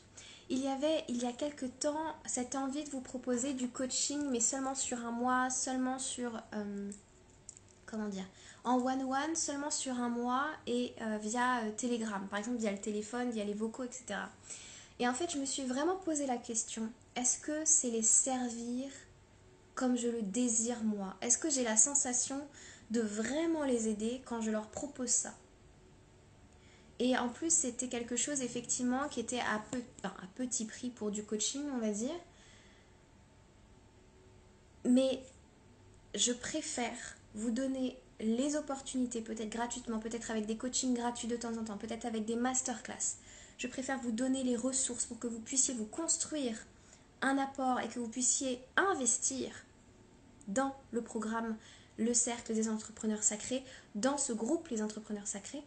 Il 0.50 0.60
y 0.60 0.68
avait, 0.68 1.04
il 1.08 1.18
y 1.18 1.26
a 1.26 1.32
quelques 1.32 1.80
temps, 1.80 2.16
cette 2.26 2.56
envie 2.56 2.84
de 2.84 2.90
vous 2.90 3.02
proposer 3.02 3.54
du 3.54 3.70
coaching, 3.70 4.22
mais 4.30 4.40
seulement 4.40 4.76
sur 4.76 5.00
un 5.06 5.12
mois, 5.12 5.50
seulement 5.50 5.98
sur... 5.98 6.36
Euh, 6.54 6.92
comment 7.86 8.08
dire 8.08 8.26
En 8.64 8.78
one-one, 8.78 9.36
seulement 9.36 9.72
sur 9.72 9.94
un 10.00 10.10
mois 10.10 10.48
et 10.68 10.94
euh, 11.02 11.18
via 11.18 11.62
euh, 11.64 11.72
Telegram. 11.76 12.28
Par 12.30 12.38
exemple, 12.38 12.58
via 12.58 12.72
le 12.72 12.78
téléphone, 12.78 13.32
via 13.32 13.44
les 13.44 13.56
vocaux, 13.56 13.84
etc. 13.84 14.20
Et 15.00 15.08
en 15.08 15.14
fait, 15.14 15.32
je 15.32 15.40
me 15.40 15.46
suis 15.46 15.64
vraiment 15.64 15.96
posé 15.96 16.28
la 16.28 16.38
question, 16.38 16.92
est-ce 17.16 17.40
que 17.40 17.66
c'est 17.66 17.90
les 17.90 18.04
servir 18.04 18.88
comme 19.74 19.98
je 19.98 20.08
le 20.08 20.22
désire 20.22 20.84
moi? 20.84 21.16
Est-ce 21.22 21.40
que 21.40 21.50
j'ai 21.50 21.64
la 21.64 21.76
sensation 21.76 22.40
de 22.92 23.02
vraiment 23.02 23.64
les 23.64 23.88
aider 23.88 24.22
quand 24.26 24.42
je 24.42 24.52
leur 24.52 24.68
propose 24.68 25.10
ça? 25.10 25.34
Et 27.00 27.18
en 27.18 27.30
plus, 27.30 27.52
c'était 27.52 27.88
quelque 27.88 28.16
chose 28.16 28.42
effectivement 28.44 29.08
qui 29.10 29.20
était 29.20 29.40
à, 29.40 29.60
petit 30.36 30.66
prix 30.66 30.92
pour 30.92 31.10
du 31.10 31.24
coaching, 31.24 31.64
on 31.74 31.80
va 31.80 31.90
dire. 31.90 32.14
Mais 34.86 35.24
je 36.14 36.32
préfère 36.32 37.18
vous 37.34 37.50
donner 37.50 37.98
les 38.22 38.56
opportunités, 38.56 39.22
peut-être 39.22 39.50
gratuitement, 39.50 40.00
peut-être 40.00 40.32
avec 40.32 40.46
des 40.46 40.58
coachings 40.58 40.94
gratuits 40.94 41.28
de 41.28 41.36
temps 41.36 41.58
en 41.58 41.64
temps, 41.64 41.78
peut-être 41.78 42.06
avec 42.06 42.26
des 42.26 42.36
masterclass. 42.36 43.18
Je 43.58 43.68
préfère 43.68 44.00
vous 44.00 44.12
donner 44.12 44.44
les 44.44 44.56
ressources 44.56 45.06
pour 45.06 45.20
que 45.20 45.28
vous 45.28 45.40
puissiez 45.40 45.74
vous 45.74 45.86
construire 45.86 46.58
un 47.22 47.38
apport 47.38 47.80
et 47.80 47.88
que 47.88 48.00
vous 48.00 48.08
puissiez 48.08 48.60
investir 48.78 49.52
dans 50.48 50.76
le 50.92 51.02
programme 51.02 51.56
Le 51.98 52.14
Cercle 52.14 52.54
des 52.54 52.70
Entrepreneurs 52.70 53.24
Sacrés, 53.24 53.64
dans 53.96 54.18
ce 54.18 54.34
groupe 54.34 54.68
Les 54.70 54.82
Entrepreneurs 54.82 55.28
Sacrés, 55.28 55.64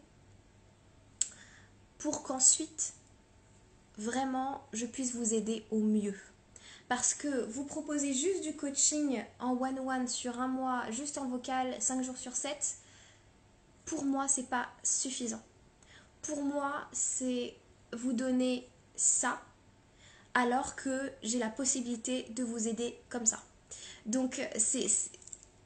pour 1.98 2.22
qu'ensuite, 2.22 2.94
vraiment, 3.98 4.62
je 4.72 4.86
puisse 4.86 5.14
vous 5.14 5.34
aider 5.34 5.64
au 5.70 5.78
mieux. 5.78 6.18
Parce 6.94 7.12
que 7.12 7.44
vous 7.46 7.64
proposez 7.64 8.14
juste 8.14 8.44
du 8.44 8.54
coaching 8.54 9.20
en 9.40 9.60
one-one 9.60 10.06
sur 10.06 10.38
un 10.40 10.46
mois, 10.46 10.88
juste 10.92 11.18
en 11.18 11.26
vocal, 11.26 11.74
5 11.80 12.04
jours 12.04 12.16
sur 12.16 12.36
7, 12.36 12.76
pour 13.84 14.04
moi, 14.04 14.28
c'est 14.28 14.48
pas 14.48 14.68
suffisant. 14.84 15.42
Pour 16.22 16.44
moi, 16.44 16.86
c'est 16.92 17.56
vous 17.94 18.12
donner 18.12 18.68
ça, 18.94 19.42
alors 20.34 20.76
que 20.76 21.10
j'ai 21.24 21.40
la 21.40 21.48
possibilité 21.48 22.28
de 22.30 22.44
vous 22.44 22.68
aider 22.68 22.96
comme 23.08 23.26
ça. 23.26 23.42
Donc, 24.06 24.40
c'est, 24.56 24.86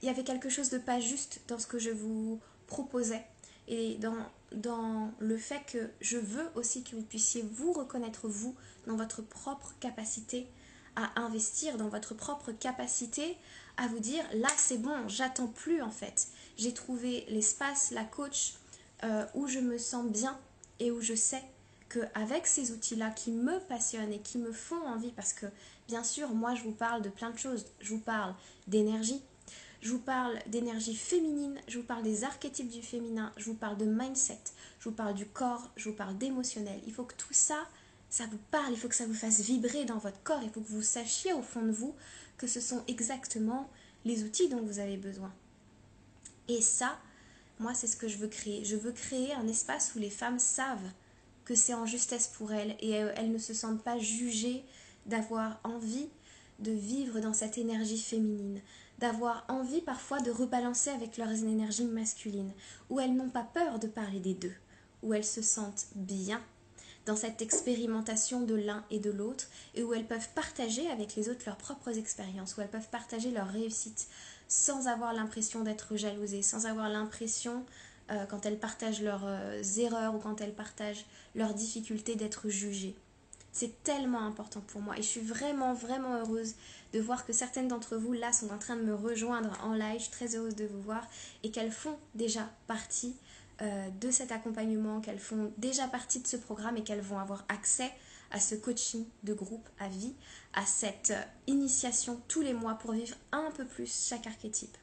il 0.01 0.07
y 0.07 0.09
avait 0.09 0.25
quelque 0.25 0.49
chose 0.49 0.71
de 0.71 0.79
pas 0.79 0.99
juste 0.99 1.43
dans 1.47 1.59
ce 1.59 1.67
que 1.67 1.79
je 1.79 1.91
vous 1.91 2.41
proposais 2.67 3.23
et 3.67 3.97
dans 3.97 4.17
dans 4.53 5.13
le 5.19 5.37
fait 5.37 5.61
que 5.71 5.91
je 6.01 6.17
veux 6.17 6.49
aussi 6.55 6.83
que 6.83 6.97
vous 6.97 7.03
puissiez 7.03 7.43
vous 7.43 7.75
reconnaître 7.75 8.29
vous 8.29 8.55
dans 8.87 8.97
votre 8.97 9.21
propre 9.21 9.75
capacité 9.79 10.49
à 10.97 11.21
investir, 11.21 11.77
dans 11.77 11.89
votre 11.89 12.15
propre 12.15 12.53
capacité 12.53 13.37
à 13.77 13.87
vous 13.87 14.01
dire 14.01 14.25
là 14.35 14.49
c'est 14.57 14.79
bon, 14.79 15.09
j'attends 15.09 15.47
plus 15.47 15.83
en 15.83 15.91
fait. 15.91 16.29
J'ai 16.57 16.75
trouvé 16.75 17.25
l'espace, 17.29 17.91
la 17.93 18.05
coach 18.05 18.55
euh, 19.05 19.25
où 19.35 19.47
je 19.47 19.61
me 19.61 19.79
sens 19.79 20.07
bien 20.07 20.39
et 20.81 20.91
où 20.91 21.01
je 21.01 21.15
sais 21.15 21.43
qu'avec 21.89 22.47
ces 22.47 22.73
outils-là 22.73 23.11
qui 23.11 23.31
me 23.31 23.59
passionnent 23.61 24.13
et 24.13 24.21
qui 24.21 24.39
me 24.39 24.53
font 24.53 24.85
envie, 24.87 25.13
parce 25.13 25.33
que 25.33 25.47
bien 25.87 26.05
sûr, 26.05 26.31
moi 26.31 26.55
je 26.55 26.63
vous 26.65 26.73
parle 26.73 27.03
de 27.03 27.09
plein 27.09 27.31
de 27.31 27.39
choses, 27.39 27.67
je 27.81 27.95
vous 27.95 28.01
parle 28.01 28.35
d'énergie, 28.67 29.23
je 29.81 29.93
vous 29.93 30.01
parle 30.01 30.39
d'énergie 30.47 30.95
féminine, 30.95 31.59
je 31.69 31.79
vous 31.79 31.85
parle 31.85 32.03
des 32.03 32.25
archétypes 32.25 32.69
du 32.69 32.83
féminin, 32.83 33.33
je 33.37 33.45
vous 33.45 33.55
parle 33.55 33.79
de 33.79 33.85
mindset, 33.85 34.41
je 34.81 34.89
vous 34.89 34.95
parle 34.95 35.15
du 35.15 35.27
corps, 35.27 35.71
je 35.77 35.89
vous 35.89 35.95
parle 35.95 36.19
d'émotionnel. 36.19 36.81
Il 36.87 36.93
faut 36.93 37.05
que 37.05 37.15
tout 37.15 37.33
ça, 37.33 37.67
ça 38.11 38.27
vous 38.27 38.39
parle, 38.51 38.73
il 38.73 38.79
faut 38.79 38.89
que 38.89 38.95
ça 38.95 39.07
vous 39.07 39.15
fasse 39.15 39.41
vibrer 39.41 39.85
dans 39.85 39.99
votre 39.99 40.23
corps, 40.23 40.43
il 40.43 40.51
faut 40.51 40.61
que 40.61 40.69
vous 40.69 40.83
sachiez 40.83 41.33
au 41.33 41.43
fond 41.43 41.63
de 41.63 41.71
vous 41.71 41.95
que 42.37 42.47
ce 42.47 42.61
sont 42.61 42.83
exactement 42.89 43.69
les 44.05 44.25
outils 44.25 44.49
dont 44.49 44.63
vous 44.63 44.79
avez 44.79 44.97
besoin. 44.97 45.33
Et 46.49 46.63
ça, 46.63 46.99
moi, 47.59 47.75
c'est 47.75 47.87
ce 47.87 47.97
que 47.97 48.09
je 48.09 48.19
veux 48.19 48.29
créer. 48.29 48.65
Je 48.65 48.77
veux 48.77 48.93
créer 48.93 49.35
un 49.35 49.47
espace 49.49 49.95
où 49.95 49.99
les 49.99 50.11
femmes 50.11 50.39
savent 50.39 50.91
que 51.45 51.55
c'est 51.55 51.75
en 51.75 51.87
justesse 51.87 52.29
pour 52.29 52.53
elles 52.53 52.77
et 52.81 52.91
elles 52.91 53.33
ne 53.33 53.39
se 53.39 53.55
sentent 53.55 53.83
pas 53.83 53.99
jugées 53.99 54.65
d'avoir 55.07 55.61
envie 55.65 56.09
de 56.59 56.73
vivre 56.73 57.21
dans 57.21 57.33
cette 57.33 57.59
énergie 57.59 57.99
féminine, 57.99 58.61
d'avoir 58.99 59.45
envie 59.49 59.81
parfois 59.81 60.21
de 60.21 60.31
rebalancer 60.31 60.91
avec 60.91 61.17
leurs 61.17 61.31
énergies 61.31 61.85
masculines, 61.85 62.53
où 62.91 63.01
elles 63.01 63.15
n'ont 63.15 63.31
pas 63.31 63.45
peur 63.55 63.79
de 63.79 63.87
parler 63.87 64.21
des 64.21 64.35
deux, 64.35 64.55
où 65.03 65.15
elles 65.15 65.25
se 65.25 65.43
sentent 65.43 65.87
bien 65.95 66.43
dans 67.09 67.17
cette 67.17 67.41
expérimentation 67.41 68.43
de 68.43 68.55
l'un 68.55 68.85
et 68.91 68.99
de 68.99 69.11
l'autre, 69.11 69.47
et 69.75 69.83
où 69.83 69.95
elles 69.95 70.07
peuvent 70.07 70.29
partager 70.35 70.91
avec 70.91 71.17
les 71.17 71.31
autres 71.31 71.41
leurs 71.47 71.57
propres 71.57 71.97
expériences, 71.97 72.55
où 72.55 72.61
elles 72.61 72.69
peuvent 72.69 72.91
partager 72.91 73.31
leurs 73.31 73.49
réussites 73.49 74.09
sans 74.47 74.89
avoir 74.89 75.15
l'impression 75.15 75.63
d'être 75.63 75.97
jalousées, 75.97 76.43
sans 76.43 76.67
avoir 76.67 76.91
l'impression, 76.91 77.65
euh, 78.11 78.27
quand 78.27 78.45
elles 78.45 78.59
partagent 78.59 79.01
leurs 79.01 79.25
euh, 79.25 79.63
erreurs 79.79 80.15
ou 80.15 80.19
quand 80.19 80.43
elles 80.43 80.55
partagent 80.55 81.07
leurs 81.35 81.55
difficultés, 81.55 82.15
d'être 82.15 82.51
jugées. 82.51 82.95
C'est 83.53 83.83
tellement 83.85 84.27
important 84.27 84.61
pour 84.61 84.83
moi 84.83 84.99
et 84.99 85.03
je 85.03 85.09
suis 85.09 85.23
vraiment, 85.23 85.73
vraiment 85.73 86.15
heureuse 86.19 86.57
de 86.93 87.01
voir 87.01 87.25
que 87.25 87.33
certaines 87.33 87.69
d'entre 87.69 87.97
vous 87.97 88.13
là 88.13 88.35
sont 88.35 88.51
en 88.51 88.59
train 88.59 88.77
de 88.77 88.83
me 88.83 88.95
rejoindre 88.95 89.59
en 89.65 89.73
live. 89.73 89.97
Je 89.97 90.03
suis 90.03 90.13
très 90.13 90.37
heureuse 90.37 90.57
de 90.57 90.67
vous 90.67 90.83
voir 90.83 91.07
et 91.43 91.51
qu'elles 91.51 91.73
font 91.73 91.97
déjà 92.15 92.51
partie 92.67 93.17
euh, 93.61 93.91
de 94.01 94.11
cet 94.11 94.33
accompagnement, 94.33 95.01
qu'elles 95.01 95.19
font 95.19 95.53
déjà 95.59 95.89
partie 95.89 96.21
de 96.21 96.27
ce 96.27 96.37
programme 96.37 96.77
et 96.77 96.85
qu'elles 96.85 97.01
vont 97.01 97.19
avoir 97.19 97.45
accès 97.49 97.91
à 98.31 98.41
ce 98.41 98.55
coaching 98.55 99.07
de 99.23 99.35
groupe 99.35 99.69
à 99.79 99.89
vie, 99.89 100.15
à 100.53 100.65
cette 100.67 101.11
euh, 101.11 101.23
initiation 101.47 102.21
tous 102.29 102.41
les 102.41 102.53
mois 102.53 102.75
pour 102.75 102.93
vivre 102.93 103.17
un 103.33 103.51
peu 103.51 103.65
plus 103.65 104.09
chaque 104.09 104.27
archétype. 104.27 104.77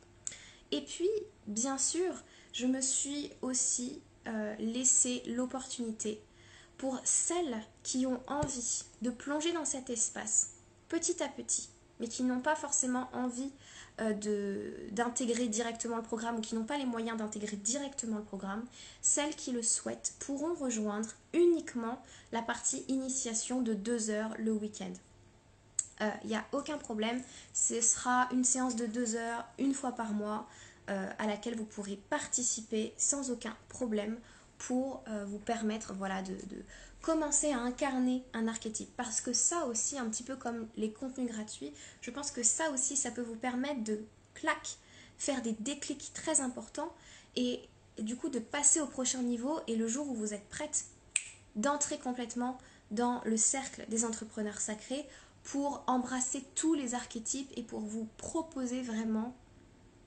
Et 0.71 0.81
puis, 0.81 1.09
bien 1.47 1.77
sûr, 1.77 2.13
je 2.53 2.65
me 2.65 2.81
suis 2.81 3.31
aussi 3.41 4.01
euh, 4.27 4.55
laissé 4.57 5.23
l'opportunité 5.27 6.21
pour 6.77 6.99
celles 7.03 7.61
qui 7.83 8.05
ont 8.05 8.19
envie 8.27 8.83
de 9.01 9.09
plonger 9.09 9.53
dans 9.53 9.65
cet 9.65 9.89
espace 9.89 10.55
petit 10.89 11.21
à 11.23 11.27
petit, 11.27 11.69
mais 11.99 12.07
qui 12.07 12.23
n'ont 12.23 12.41
pas 12.41 12.55
forcément 12.55 13.09
envie 13.13 13.51
euh, 14.01 14.13
d'intégrer 14.91 15.47
directement 15.47 15.95
le 15.95 16.03
programme 16.03 16.37
ou 16.37 16.41
qui 16.41 16.55
n'ont 16.55 16.65
pas 16.65 16.77
les 16.77 16.85
moyens 16.85 17.17
d'intégrer 17.17 17.55
directement 17.55 18.17
le 18.17 18.23
programme, 18.23 18.65
celles 19.01 19.35
qui 19.35 19.51
le 19.51 19.61
souhaitent 19.61 20.13
pourront 20.19 20.53
rejoindre 20.53 21.07
uniquement 21.33 22.01
la 22.33 22.41
partie 22.41 22.83
initiation 22.89 23.61
de 23.61 23.73
deux 23.73 24.09
heures 24.09 24.33
le 24.37 24.51
week-end. 24.51 24.91
Il 26.01 26.07
euh, 26.07 26.09
n'y 26.25 26.35
a 26.35 26.43
aucun 26.51 26.77
problème, 26.77 27.21
ce 27.53 27.79
sera 27.79 28.27
une 28.33 28.43
séance 28.43 28.75
de 28.75 28.85
deux 28.85 29.15
heures 29.15 29.45
une 29.59 29.73
fois 29.73 29.93
par 29.93 30.11
mois 30.11 30.45
euh, 30.89 31.09
à 31.17 31.25
laquelle 31.25 31.55
vous 31.55 31.63
pourrez 31.63 31.95
participer 32.09 32.93
sans 32.97 33.31
aucun 33.31 33.55
problème 33.69 34.17
pour 34.57 35.03
vous 35.27 35.37
permettre 35.37 35.93
voilà, 35.93 36.21
de, 36.21 36.33
commencer 37.05 37.51
à 37.51 37.59
incarner 37.59 38.23
un 38.33 38.47
archétype. 38.47 38.89
Parce 38.97 39.21
que 39.21 39.31
ça 39.31 39.67
aussi, 39.67 39.99
un 39.99 40.09
petit 40.09 40.23
peu 40.23 40.35
comme 40.35 40.67
les 40.75 40.91
contenus 40.91 41.31
gratuits, 41.31 41.71
je 42.01 42.09
pense 42.09 42.31
que 42.31 42.41
ça 42.41 42.71
aussi, 42.71 42.97
ça 42.97 43.11
peut 43.11 43.21
vous 43.21 43.35
permettre 43.35 43.83
de, 43.83 44.03
clac, 44.33 44.77
faire 45.19 45.43
des 45.43 45.53
déclics 45.53 46.11
très 46.15 46.41
importants 46.41 46.91
et 47.35 47.61
du 47.99 48.15
coup 48.15 48.29
de 48.29 48.39
passer 48.39 48.81
au 48.81 48.87
prochain 48.87 49.21
niveau 49.21 49.59
et 49.67 49.75
le 49.75 49.87
jour 49.87 50.09
où 50.09 50.15
vous 50.15 50.33
êtes 50.33 50.49
prête, 50.49 50.85
d'entrer 51.55 51.99
complètement 51.99 52.57
dans 52.89 53.21
le 53.23 53.37
cercle 53.37 53.85
des 53.87 54.03
entrepreneurs 54.03 54.59
sacrés 54.59 55.05
pour 55.43 55.83
embrasser 55.85 56.43
tous 56.55 56.73
les 56.73 56.95
archétypes 56.95 57.51
et 57.55 57.61
pour 57.61 57.81
vous 57.81 58.07
proposer 58.17 58.81
vraiment 58.81 59.35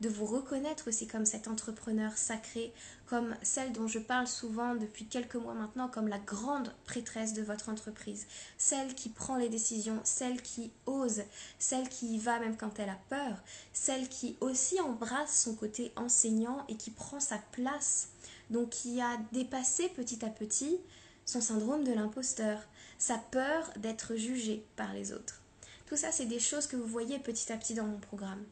de 0.00 0.08
vous 0.08 0.26
reconnaître 0.26 0.88
aussi 0.88 1.06
comme 1.06 1.26
cet 1.26 1.48
entrepreneur 1.48 2.16
sacré, 2.16 2.72
comme 3.06 3.34
celle 3.42 3.72
dont 3.72 3.88
je 3.88 3.98
parle 3.98 4.26
souvent 4.26 4.74
depuis 4.74 5.06
quelques 5.06 5.34
mois 5.34 5.54
maintenant, 5.54 5.88
comme 5.88 6.08
la 6.08 6.18
grande 6.18 6.72
prêtresse 6.84 7.32
de 7.32 7.42
votre 7.42 7.68
entreprise, 7.68 8.26
celle 8.58 8.94
qui 8.94 9.08
prend 9.08 9.36
les 9.36 9.48
décisions, 9.48 10.00
celle 10.04 10.40
qui 10.42 10.70
ose, 10.86 11.22
celle 11.58 11.88
qui 11.88 12.14
y 12.14 12.18
va 12.18 12.38
même 12.38 12.56
quand 12.56 12.78
elle 12.78 12.90
a 12.90 12.98
peur, 13.08 13.42
celle 13.72 14.08
qui 14.08 14.36
aussi 14.40 14.80
embrasse 14.80 15.42
son 15.42 15.54
côté 15.54 15.92
enseignant 15.96 16.64
et 16.68 16.76
qui 16.76 16.90
prend 16.90 17.20
sa 17.20 17.38
place, 17.52 18.08
donc 18.50 18.70
qui 18.70 19.00
a 19.00 19.16
dépassé 19.32 19.88
petit 19.88 20.24
à 20.24 20.28
petit 20.28 20.78
son 21.24 21.40
syndrome 21.40 21.84
de 21.84 21.92
l'imposteur, 21.92 22.60
sa 22.98 23.18
peur 23.18 23.70
d'être 23.76 24.16
jugé 24.16 24.64
par 24.76 24.92
les 24.94 25.12
autres. 25.12 25.42
Tout 25.86 25.96
ça, 25.96 26.12
c'est 26.12 26.26
des 26.26 26.40
choses 26.40 26.66
que 26.66 26.76
vous 26.76 26.86
voyez 26.86 27.18
petit 27.18 27.52
à 27.52 27.56
petit 27.56 27.74
dans 27.74 27.84
mon 27.84 27.98
programme. 27.98 28.44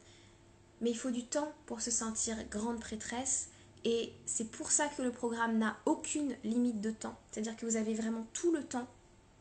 Mais 0.81 0.91
il 0.91 0.97
faut 0.97 1.11
du 1.11 1.25
temps 1.25 1.53
pour 1.67 1.81
se 1.81 1.91
sentir 1.91 2.37
grande 2.51 2.81
prêtresse 2.81 3.49
et 3.85 4.13
c'est 4.27 4.51
pour 4.51 4.71
ça 4.71 4.89
que 4.89 5.03
le 5.03 5.13
programme 5.13 5.59
n'a 5.59 5.77
aucune 5.87 6.35
limite 6.45 6.81
de 6.81 6.91
temps. 6.91 7.17
C'est-à-dire 7.31 7.57
que 7.57 7.67
vous 7.67 7.77
avez 7.77 7.95
vraiment 7.95 8.27
tout 8.33 8.53
le 8.53 8.65
temps 8.65 8.89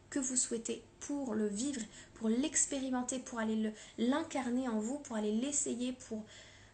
que 0.09 0.19
vous 0.19 0.35
souhaitez 0.35 0.83
pour 0.99 1.33
le 1.33 1.47
vivre, 1.47 1.81
pour 2.13 2.29
l'expérimenter, 2.29 3.19
pour 3.19 3.39
aller 3.39 3.73
l'incarner 3.97 4.69
en 4.69 4.79
vous, 4.79 4.99
pour 4.99 5.15
aller 5.15 5.31
l'essayer, 5.31 5.93
pour 6.07 6.23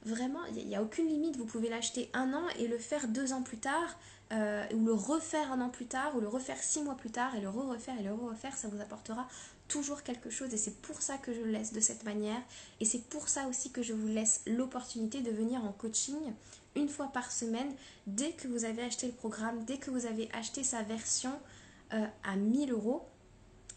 vraiment, 0.03 0.43
il 0.55 0.67
n'y 0.67 0.75
a, 0.75 0.83
aucune 0.83 1.07
limite. 1.07 1.37
Vous 1.37 1.45
pouvez 1.45 1.69
l'acheter 1.69 2.09
un 2.13 2.33
an 2.33 2.47
et 2.59 2.67
le 2.67 2.77
faire 2.77 3.07
deux 3.07 3.33
ans 3.33 3.41
plus 3.41 3.57
tard, 3.57 3.97
euh, 4.31 4.65
ou 4.73 4.85
le 4.85 4.93
refaire 4.93 5.51
un 5.51 5.61
an 5.61 5.69
plus 5.69 5.87
tard, 5.87 6.15
ou 6.15 6.21
le 6.21 6.27
refaire 6.27 6.61
six 6.61 6.81
mois 6.81 6.95
plus 6.95 7.11
tard, 7.11 7.35
et 7.35 7.41
le 7.41 7.49
re-refaire 7.49 7.99
et 7.99 8.03
le 8.03 8.13
re-refaire, 8.13 8.55
ça 8.55 8.67
vous 8.67 8.79
apportera 8.79 9.27
toujours 9.71 10.03
quelque 10.03 10.29
chose 10.29 10.53
et 10.53 10.57
c'est 10.57 10.81
pour 10.81 11.01
ça 11.01 11.17
que 11.17 11.33
je 11.33 11.39
le 11.39 11.49
laisse 11.49 11.71
de 11.71 11.79
cette 11.79 12.03
manière 12.03 12.41
et 12.81 12.85
c'est 12.85 13.03
pour 13.05 13.29
ça 13.29 13.47
aussi 13.47 13.71
que 13.71 13.81
je 13.81 13.93
vous 13.93 14.07
laisse 14.07 14.41
l'opportunité 14.45 15.21
de 15.21 15.31
venir 15.31 15.63
en 15.63 15.71
coaching 15.71 16.33
une 16.75 16.89
fois 16.89 17.07
par 17.07 17.31
semaine 17.31 17.73
dès 18.05 18.33
que 18.33 18.49
vous 18.49 18.65
avez 18.65 18.83
acheté 18.83 19.07
le 19.07 19.13
programme, 19.13 19.63
dès 19.63 19.77
que 19.77 19.89
vous 19.89 20.05
avez 20.05 20.29
acheté 20.33 20.65
sa 20.65 20.83
version 20.83 21.31
euh, 21.93 22.05
à 22.25 22.35
1000 22.35 22.73
euros 22.73 23.07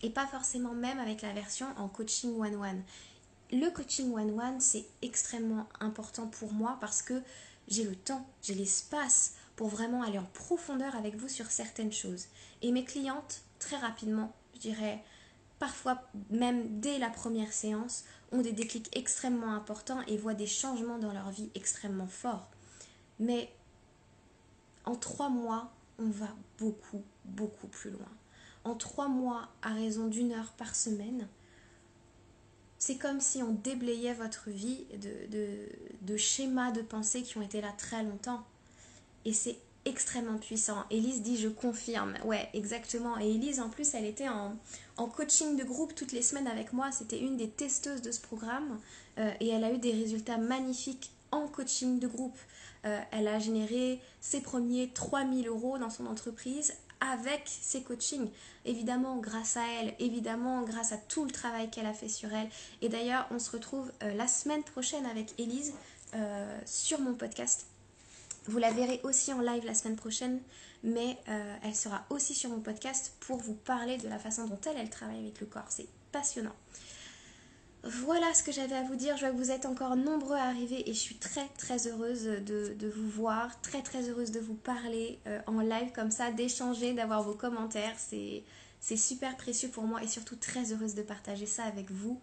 et 0.03 0.11
pas 0.11 0.27
forcément 0.27 0.75
même 0.75 0.99
avec 0.99 1.23
la 1.23 1.33
version 1.33 1.67
en 1.77 1.87
coaching 1.87 2.37
one-one. 2.41 2.83
Le 3.53 3.71
coaching 3.71 4.13
one-one 4.13 4.61
c'est 4.61 4.87
extrêmement 5.01 5.69
important 5.79 6.27
pour 6.27 6.53
moi 6.53 6.77
parce 6.81 7.03
que 7.03 7.23
j'ai 7.69 7.85
le 7.85 7.95
temps, 7.95 8.27
j'ai 8.43 8.55
l'espace 8.55 9.35
pour 9.57 9.69
vraiment 9.69 10.03
aller 10.03 10.19
en 10.19 10.29
profondeur 10.33 10.97
avec 10.97 11.17
vous 11.17 11.29
sur 11.29 11.51
certaines 11.51 11.93
choses. 11.93 12.27
Et 12.63 12.73
mes 12.73 12.85
clientes, 12.85 13.43
très 13.59 13.77
rapidement, 13.77 14.33
je 14.55 14.61
dirais 14.61 15.03
parfois 15.59 16.03
même 16.31 16.81
dès 16.81 16.99
la 16.99 17.11
première 17.11 17.53
séance, 17.53 18.05
ont 18.33 18.43
des 18.43 18.53
déclics 18.53 18.95
extrêmement 18.97 19.55
importants 19.55 20.01
et 20.09 20.17
voient 20.17 20.35
des 20.35 20.47
changements 20.47 20.99
dans 20.99 21.13
leur 21.13 21.31
vie 21.31 21.51
extrêmement 21.55 22.09
forts. 22.09 22.51
Mais 23.21 23.51
en 24.85 24.97
trois 24.97 25.29
mois, 25.29 25.73
on 25.99 26.11
va 26.11 26.29
beaucoup, 26.59 27.03
beaucoup 27.25 27.69
plus 27.69 27.91
loin. 27.91 28.09
En 28.65 28.75
trois 28.75 29.09
mois, 29.09 29.49
à 29.63 29.73
raison 29.73 30.09
d'une 30.09 30.33
heure 30.33 30.53
par 30.53 30.75
semaine, 30.75 31.29
c'est 32.79 32.99
comme 32.99 33.21
si 33.21 33.43
on 33.43 33.53
déblayait 33.53 34.15
votre 34.15 34.51
vie 34.51 34.85
de, 35.01 35.69
de 36.03 36.17
schémas 36.17 36.73
de 36.73 36.83
pensée 36.83 37.23
qui 37.23 37.39
ont 37.39 37.43
été 37.43 37.61
là 37.61 37.73
très 37.79 38.03
longtemps. 38.03 38.45
Et 39.25 39.33
c'est 39.33 39.57
extrêmement 39.85 40.39
puissant. 40.39 40.85
Elise 40.91 41.23
dit 41.23 41.37
je 41.37 41.49
confirme. 41.49 42.15
Ouais, 42.25 42.49
exactement. 42.55 43.19
Et 43.19 43.31
Elise, 43.35 43.61
en 43.61 43.69
plus, 43.69 43.95
elle 43.95 44.05
était 44.05 44.29
en, 44.29 44.57
coaching 45.09 45.57
de 45.57 45.65
groupe 45.65 45.95
toutes 45.95 46.13
les 46.13 46.23
semaines 46.23 46.47
avec 46.47 46.73
moi. 46.73 46.91
C'était 46.93 47.19
une 47.19 47.37
des 47.37 47.49
testeuses 47.49 48.03
de 48.03 48.11
ce 48.11 48.21
programme. 48.21 48.81
Euh, 49.19 49.31
et 49.41 49.49
elle 49.49 49.65
a 49.65 49.73
eu 49.73 49.79
des 49.79 49.93
résultats 49.93 50.39
magnifiques 50.39 51.11
en 51.31 51.47
coaching 51.47 51.99
de 51.99 52.07
groupe. 52.07 52.39
Euh, 52.85 53.01
elle 53.13 53.29
a 53.29 53.39
généré 53.39 54.01
ses 54.21 54.41
premiers 54.41 54.91
3000 54.93 55.49
euros 55.49 55.79
dans 55.79 55.91
son 55.91 56.07
entreprise 56.07 56.75
avec 57.01 57.43
ses 57.47 57.83
coachings. 57.83 58.31
Évidemment, 58.65 59.19
grâce 59.19 59.57
à 59.57 59.63
elle, 59.79 59.95
évidemment, 59.99 60.63
grâce 60.63 60.93
à 60.93 60.97
tout 60.97 61.25
le 61.25 61.31
travail 61.31 61.71
qu'elle 61.71 61.87
a 61.87 61.93
fait 61.93 62.09
sur 62.09 62.33
elle. 62.33 62.49
Et 62.83 62.89
d'ailleurs, 62.89 63.27
on 63.31 63.39
se 63.39 63.51
retrouve 63.51 63.93
euh, 64.03 64.15
la 64.15 64.27
semaine 64.27 64.63
prochaine 64.63 65.07
avec 65.07 65.35
Elise 65.39 65.75
sur 66.65 67.01
mon 67.01 67.15
podcast 67.15 67.67
vous 68.47 68.59
la 68.59 68.71
verrez 68.71 69.01
aussi 69.05 69.33
en 69.33 69.41
live 69.41 69.65
la 69.65 69.75
semaine 69.75 69.97
prochaine, 69.97 70.41
mais 70.83 71.17
euh, 71.29 71.57
elle 71.63 71.75
sera 71.75 72.05
aussi 72.11 72.35
sur 72.35 72.51
mon 72.51 72.61
podcast 72.61 73.15
pour 73.21 73.39
vous 73.39 73.55
parler 73.55 73.97
de 73.97 74.09
la 74.09 74.19
façon 74.19 74.47
dont 74.47 74.59
elle, 74.67 74.77
elle 74.77 74.91
travaille 74.91 75.19
avec 75.19 75.41
le 75.41 75.47
corps. 75.47 75.67
C'est 75.69 75.89
passionnant. 76.13 76.55
Voilà 77.87 78.33
ce 78.33 78.43
que 78.43 78.53
j'avais 78.53 78.77
à 78.77 78.83
vous 78.83 78.97
dire. 78.97 79.17
Je 79.17 79.23
vois 79.23 79.31
que 79.31 79.37
vous 79.37 79.51
êtes 79.51 79.67
encore 79.67 79.97
nombreux 79.97 80.37
à 80.37 80.45
arriver 80.45 80.89
et 80.89 80.95
je 80.95 80.99
suis 80.99 81.17
très 81.17 81.47
très 81.59 81.87
heureuse 81.87 82.25
de, 82.25 82.93
vous 82.95 83.09
voir, 83.11 83.61
très 83.61 83.83
très 83.83 84.09
heureuse 84.09 84.31
de 84.31 84.41
vous 84.41 84.55
parler 84.55 85.19
euh, 85.27 85.41
en 85.47 85.61
live 85.61 85.93
comme 85.95 86.11
ça, 86.11 86.31
d'échanger, 86.31 86.95
d'avoir 86.95 87.23
vos 87.23 87.35
commentaires. 87.35 87.97
C'est 87.99 88.97
super 88.97 89.37
précieux 89.37 89.69
pour 89.69 89.85
moi 89.85 90.03
et 90.03 90.09
surtout 90.09 90.37
très 90.37 90.73
heureuse 90.73 90.95
de 90.95 91.03
partager 91.03 91.47
ça 91.47 91.65
avec 91.65 91.91
vous. 91.91 92.21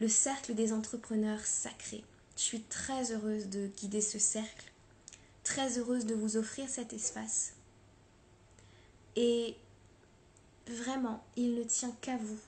Le 0.00 0.08
cercle 0.08 0.54
des 0.54 0.72
entrepreneurs 0.72 1.44
sacrés. 1.44 2.04
Je 2.36 2.42
suis 2.42 2.62
très 2.62 3.12
heureuse 3.12 3.48
de 3.48 3.68
guider 3.68 4.00
ce 4.00 4.18
cercle 4.18 4.72
très 5.46 5.78
heureuse 5.78 6.06
de 6.06 6.14
vous 6.14 6.36
offrir 6.36 6.68
cet 6.68 6.92
espace. 6.92 7.52
Et 9.14 9.54
vraiment, 10.66 11.24
il 11.36 11.54
ne 11.54 11.62
tient 11.62 11.92
qu'à 12.00 12.16
vous 12.16 12.38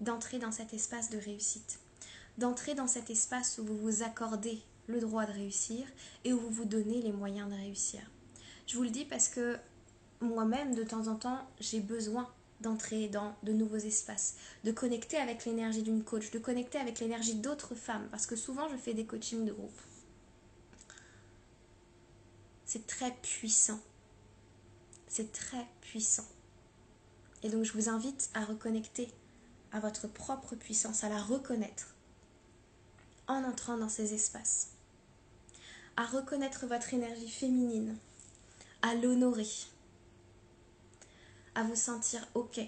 d'entrer 0.00 0.38
dans 0.38 0.52
cet 0.52 0.72
espace 0.72 1.10
de 1.10 1.18
réussite, 1.18 1.80
d'entrer 2.38 2.74
dans 2.74 2.86
cet 2.86 3.10
espace 3.10 3.58
où 3.58 3.64
vous 3.64 3.76
vous 3.76 4.02
accordez 4.04 4.62
le 4.86 5.00
droit 5.00 5.26
de 5.26 5.32
réussir 5.32 5.84
et 6.24 6.32
où 6.32 6.38
vous 6.38 6.50
vous 6.50 6.64
donnez 6.64 7.02
les 7.02 7.12
moyens 7.12 7.50
de 7.50 7.56
réussir. 7.56 8.00
Je 8.68 8.76
vous 8.76 8.84
le 8.84 8.90
dis 8.90 9.04
parce 9.04 9.28
que 9.28 9.58
moi-même, 10.20 10.76
de 10.76 10.84
temps 10.84 11.08
en 11.08 11.16
temps, 11.16 11.40
j'ai 11.58 11.80
besoin 11.80 12.30
d'entrer 12.60 13.08
dans 13.08 13.34
de 13.42 13.52
nouveaux 13.52 13.76
espaces, 13.78 14.36
de 14.62 14.70
connecter 14.70 15.16
avec 15.16 15.44
l'énergie 15.44 15.82
d'une 15.82 16.04
coach, 16.04 16.30
de 16.30 16.38
connecter 16.38 16.78
avec 16.78 17.00
l'énergie 17.00 17.34
d'autres 17.34 17.74
femmes, 17.74 18.06
parce 18.12 18.26
que 18.26 18.36
souvent 18.36 18.68
je 18.68 18.76
fais 18.76 18.94
des 18.94 19.06
coachings 19.06 19.44
de 19.44 19.52
groupe. 19.52 19.80
C'est 22.72 22.86
très 22.86 23.10
puissant. 23.16 23.78
C'est 25.06 25.30
très 25.30 25.66
puissant. 25.82 26.24
Et 27.42 27.50
donc 27.50 27.64
je 27.64 27.72
vous 27.74 27.90
invite 27.90 28.30
à 28.32 28.46
reconnecter 28.46 29.10
à 29.72 29.80
votre 29.80 30.08
propre 30.08 30.56
puissance, 30.56 31.04
à 31.04 31.10
la 31.10 31.20
reconnaître 31.20 31.94
en 33.28 33.44
entrant 33.44 33.76
dans 33.76 33.90
ces 33.90 34.14
espaces. 34.14 34.70
À 35.98 36.06
reconnaître 36.06 36.66
votre 36.66 36.94
énergie 36.94 37.28
féminine, 37.28 37.94
à 38.80 38.94
l'honorer, 38.94 39.50
à 41.54 41.64
vous 41.64 41.76
sentir 41.76 42.26
OK 42.32 42.58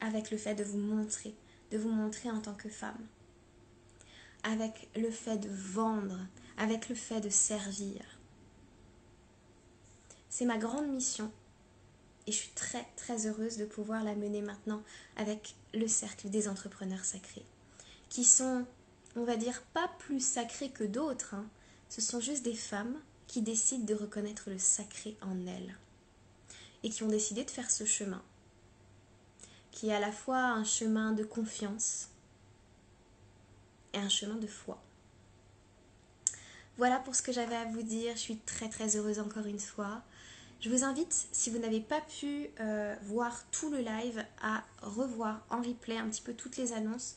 avec 0.00 0.32
le 0.32 0.36
fait 0.36 0.56
de 0.56 0.64
vous 0.64 0.78
montrer, 0.78 1.36
de 1.70 1.78
vous 1.78 1.90
montrer 1.90 2.28
en 2.28 2.40
tant 2.40 2.54
que 2.54 2.68
femme, 2.68 3.06
avec 4.42 4.88
le 4.96 5.12
fait 5.12 5.38
de 5.38 5.48
vendre, 5.48 6.18
avec 6.56 6.88
le 6.88 6.96
fait 6.96 7.20
de 7.20 7.30
servir, 7.30 8.09
c'est 10.30 10.46
ma 10.46 10.56
grande 10.56 10.88
mission 10.88 11.30
et 12.26 12.32
je 12.32 12.36
suis 12.36 12.50
très 12.50 12.86
très 12.96 13.26
heureuse 13.26 13.56
de 13.56 13.64
pouvoir 13.64 14.04
la 14.04 14.14
mener 14.14 14.40
maintenant 14.40 14.82
avec 15.16 15.56
le 15.74 15.88
cercle 15.88 16.30
des 16.30 16.48
entrepreneurs 16.48 17.04
sacrés, 17.04 17.44
qui 18.08 18.24
sont, 18.24 18.64
on 19.16 19.24
va 19.24 19.36
dire, 19.36 19.62
pas 19.74 19.90
plus 19.98 20.24
sacrés 20.24 20.70
que 20.70 20.84
d'autres, 20.84 21.34
hein, 21.34 21.46
ce 21.88 22.00
sont 22.00 22.20
juste 22.20 22.44
des 22.44 22.54
femmes 22.54 23.00
qui 23.26 23.42
décident 23.42 23.84
de 23.84 23.94
reconnaître 23.94 24.50
le 24.50 24.58
sacré 24.58 25.16
en 25.22 25.46
elles 25.46 25.76
et 26.82 26.90
qui 26.90 27.02
ont 27.02 27.08
décidé 27.08 27.44
de 27.44 27.50
faire 27.50 27.70
ce 27.70 27.84
chemin, 27.84 28.22
qui 29.70 29.88
est 29.88 29.94
à 29.94 30.00
la 30.00 30.12
fois 30.12 30.38
un 30.38 30.64
chemin 30.64 31.12
de 31.12 31.24
confiance 31.24 32.08
et 33.92 33.98
un 33.98 34.08
chemin 34.08 34.36
de 34.36 34.46
foi. 34.46 34.80
Voilà 36.78 36.98
pour 36.98 37.14
ce 37.14 37.22
que 37.22 37.32
j'avais 37.32 37.56
à 37.56 37.66
vous 37.66 37.82
dire. 37.82 38.14
Je 38.14 38.20
suis 38.20 38.38
très 38.38 38.68
très 38.68 38.96
heureuse 38.96 39.18
encore 39.18 39.44
une 39.44 39.58
fois. 39.60 40.02
Je 40.60 40.68
vous 40.68 40.84
invite, 40.84 41.26
si 41.32 41.48
vous 41.48 41.58
n'avez 41.58 41.80
pas 41.80 42.02
pu 42.02 42.50
euh, 42.60 42.94
voir 43.04 43.44
tout 43.50 43.70
le 43.70 43.78
live, 43.78 44.22
à 44.42 44.62
revoir 44.82 45.40
en 45.48 45.62
replay 45.62 45.96
un 45.96 46.06
petit 46.10 46.20
peu 46.20 46.34
toutes 46.34 46.58
les 46.58 46.74
annonces, 46.74 47.16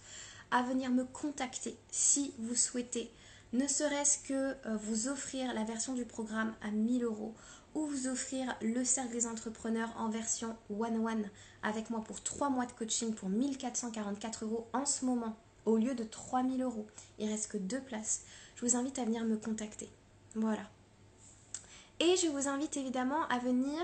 à 0.50 0.64
venir 0.64 0.90
me 0.92 1.04
contacter 1.04 1.76
si 1.92 2.34
vous 2.40 2.56
souhaitez, 2.56 3.12
ne 3.52 3.68
serait-ce 3.68 4.20
que 4.20 4.34
euh, 4.34 4.78
vous 4.78 5.10
offrir 5.10 5.54
la 5.54 5.66
version 5.66 5.94
du 5.94 6.06
programme 6.06 6.56
à 6.62 6.72
1000 6.72 7.04
euros 7.04 7.36
ou 7.76 7.86
vous 7.86 8.08
offrir 8.08 8.56
le 8.62 8.86
cercle 8.86 9.12
des 9.12 9.28
entrepreneurs 9.28 9.94
en 9.98 10.10
version 10.10 10.56
one-one 10.70 11.30
avec 11.64 11.90
moi 11.90 12.02
pour 12.02 12.24
3 12.24 12.50
mois 12.50 12.66
de 12.66 12.72
coaching 12.72 13.14
pour 13.14 13.28
1444 13.28 14.46
euros 14.46 14.70
en 14.72 14.86
ce 14.86 15.04
moment 15.04 15.36
au 15.66 15.76
lieu 15.76 15.96
de 15.96 16.06
3000 16.06 16.62
euros. 16.62 16.88
Il 17.20 17.30
reste 17.30 17.52
que 17.52 17.58
deux 17.58 17.82
places. 17.82 18.22
Je 18.56 18.66
vous 18.66 18.78
invite 18.78 19.00
à 19.00 19.06
venir 19.06 19.26
me 19.26 19.36
contacter. 19.36 19.90
Voilà. 20.34 20.70
Et 22.00 22.16
je 22.18 22.28
vous 22.28 22.48
invite 22.48 22.78
évidemment 22.78 23.28
à 23.30 23.40
venir 23.40 23.80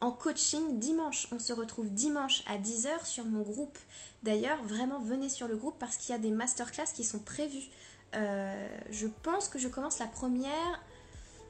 en 0.00 0.10
coaching 0.10 0.78
dimanche. 0.78 1.28
On 1.32 1.38
se 1.38 1.52
retrouve 1.52 1.88
dimanche 1.90 2.42
à 2.46 2.58
10h 2.58 3.04
sur 3.04 3.24
mon 3.24 3.42
groupe. 3.42 3.78
D'ailleurs, 4.22 4.62
vraiment 4.64 4.98
venez 5.00 5.28
sur 5.28 5.48
le 5.48 5.56
groupe 5.56 5.76
parce 5.78 5.96
qu'il 5.96 6.12
y 6.12 6.14
a 6.14 6.18
des 6.18 6.30
masterclass 6.30 6.92
qui 6.94 7.04
sont 7.04 7.20
prévues. 7.20 7.68
Euh, 8.14 8.68
je 8.90 9.06
pense 9.22 9.48
que 9.48 9.58
je 9.58 9.68
commence 9.68 9.98
la 9.98 10.06
première, 10.06 10.82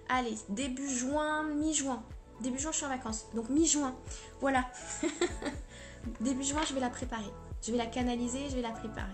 allez, 0.09 0.37
début 0.49 0.89
juin, 0.89 1.45
mi-juin. 1.45 2.03
Début 2.41 2.59
juin, 2.59 2.73
je 2.73 2.77
suis 2.77 2.87
en 2.87 2.91
vacances. 2.91 3.27
Donc 3.35 3.49
mi-juin. 3.49 3.95
Voilà. 4.41 4.65
début 6.21 6.45
juin, 6.45 6.63
je 6.67 6.75
vais 6.75 6.81
la 6.81 6.91
préparer. 6.91 7.31
Je 7.63 7.71
vais 7.71 7.79
la 7.79 7.87
canaliser, 7.87 8.49
je 8.51 8.57
vais 8.57 8.63
la 8.63 8.73
préparer. 8.73 9.13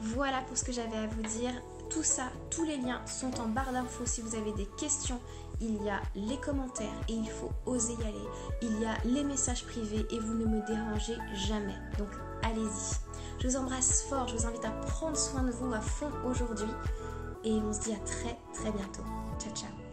Voilà 0.00 0.40
pour 0.42 0.56
ce 0.56 0.64
que 0.64 0.72
j'avais 0.72 0.96
à 0.96 1.06
vous 1.06 1.22
dire. 1.22 1.52
Tout 1.90 2.04
ça, 2.04 2.30
tous 2.50 2.64
les 2.64 2.76
liens 2.76 3.04
sont 3.04 3.40
en 3.40 3.48
barre 3.48 3.72
d'infos 3.72 4.06
si 4.06 4.20
vous 4.20 4.36
avez 4.36 4.52
des 4.52 4.66
questions. 4.78 5.20
Il 5.60 5.82
y 5.82 5.90
a 5.90 6.00
les 6.14 6.36
commentaires 6.38 6.88
et 7.08 7.12
il 7.12 7.28
faut 7.28 7.50
oser 7.66 7.94
y 7.94 8.02
aller. 8.02 8.28
Il 8.62 8.80
y 8.80 8.86
a 8.86 8.96
les 9.04 9.24
messages 9.24 9.66
privés 9.66 10.06
et 10.10 10.18
vous 10.20 10.34
ne 10.34 10.46
me 10.46 10.64
dérangez 10.66 11.16
jamais. 11.34 11.76
Donc 11.98 12.08
allez-y. 12.42 12.96
Je 13.40 13.48
vous 13.48 13.56
embrasse 13.56 14.04
fort. 14.08 14.28
Je 14.28 14.36
vous 14.36 14.46
invite 14.46 14.64
à 14.64 14.70
prendre 14.70 15.16
soin 15.16 15.42
de 15.42 15.50
vous 15.50 15.74
à 15.74 15.80
fond 15.80 16.10
aujourd'hui. 16.24 16.70
Et 17.42 17.52
on 17.52 17.72
se 17.72 17.80
dit 17.80 17.92
à 17.92 17.98
très 17.98 18.38
très 18.54 18.70
bientôt. 18.70 19.04
Ciao 19.38 19.52
ciao. 19.54 19.89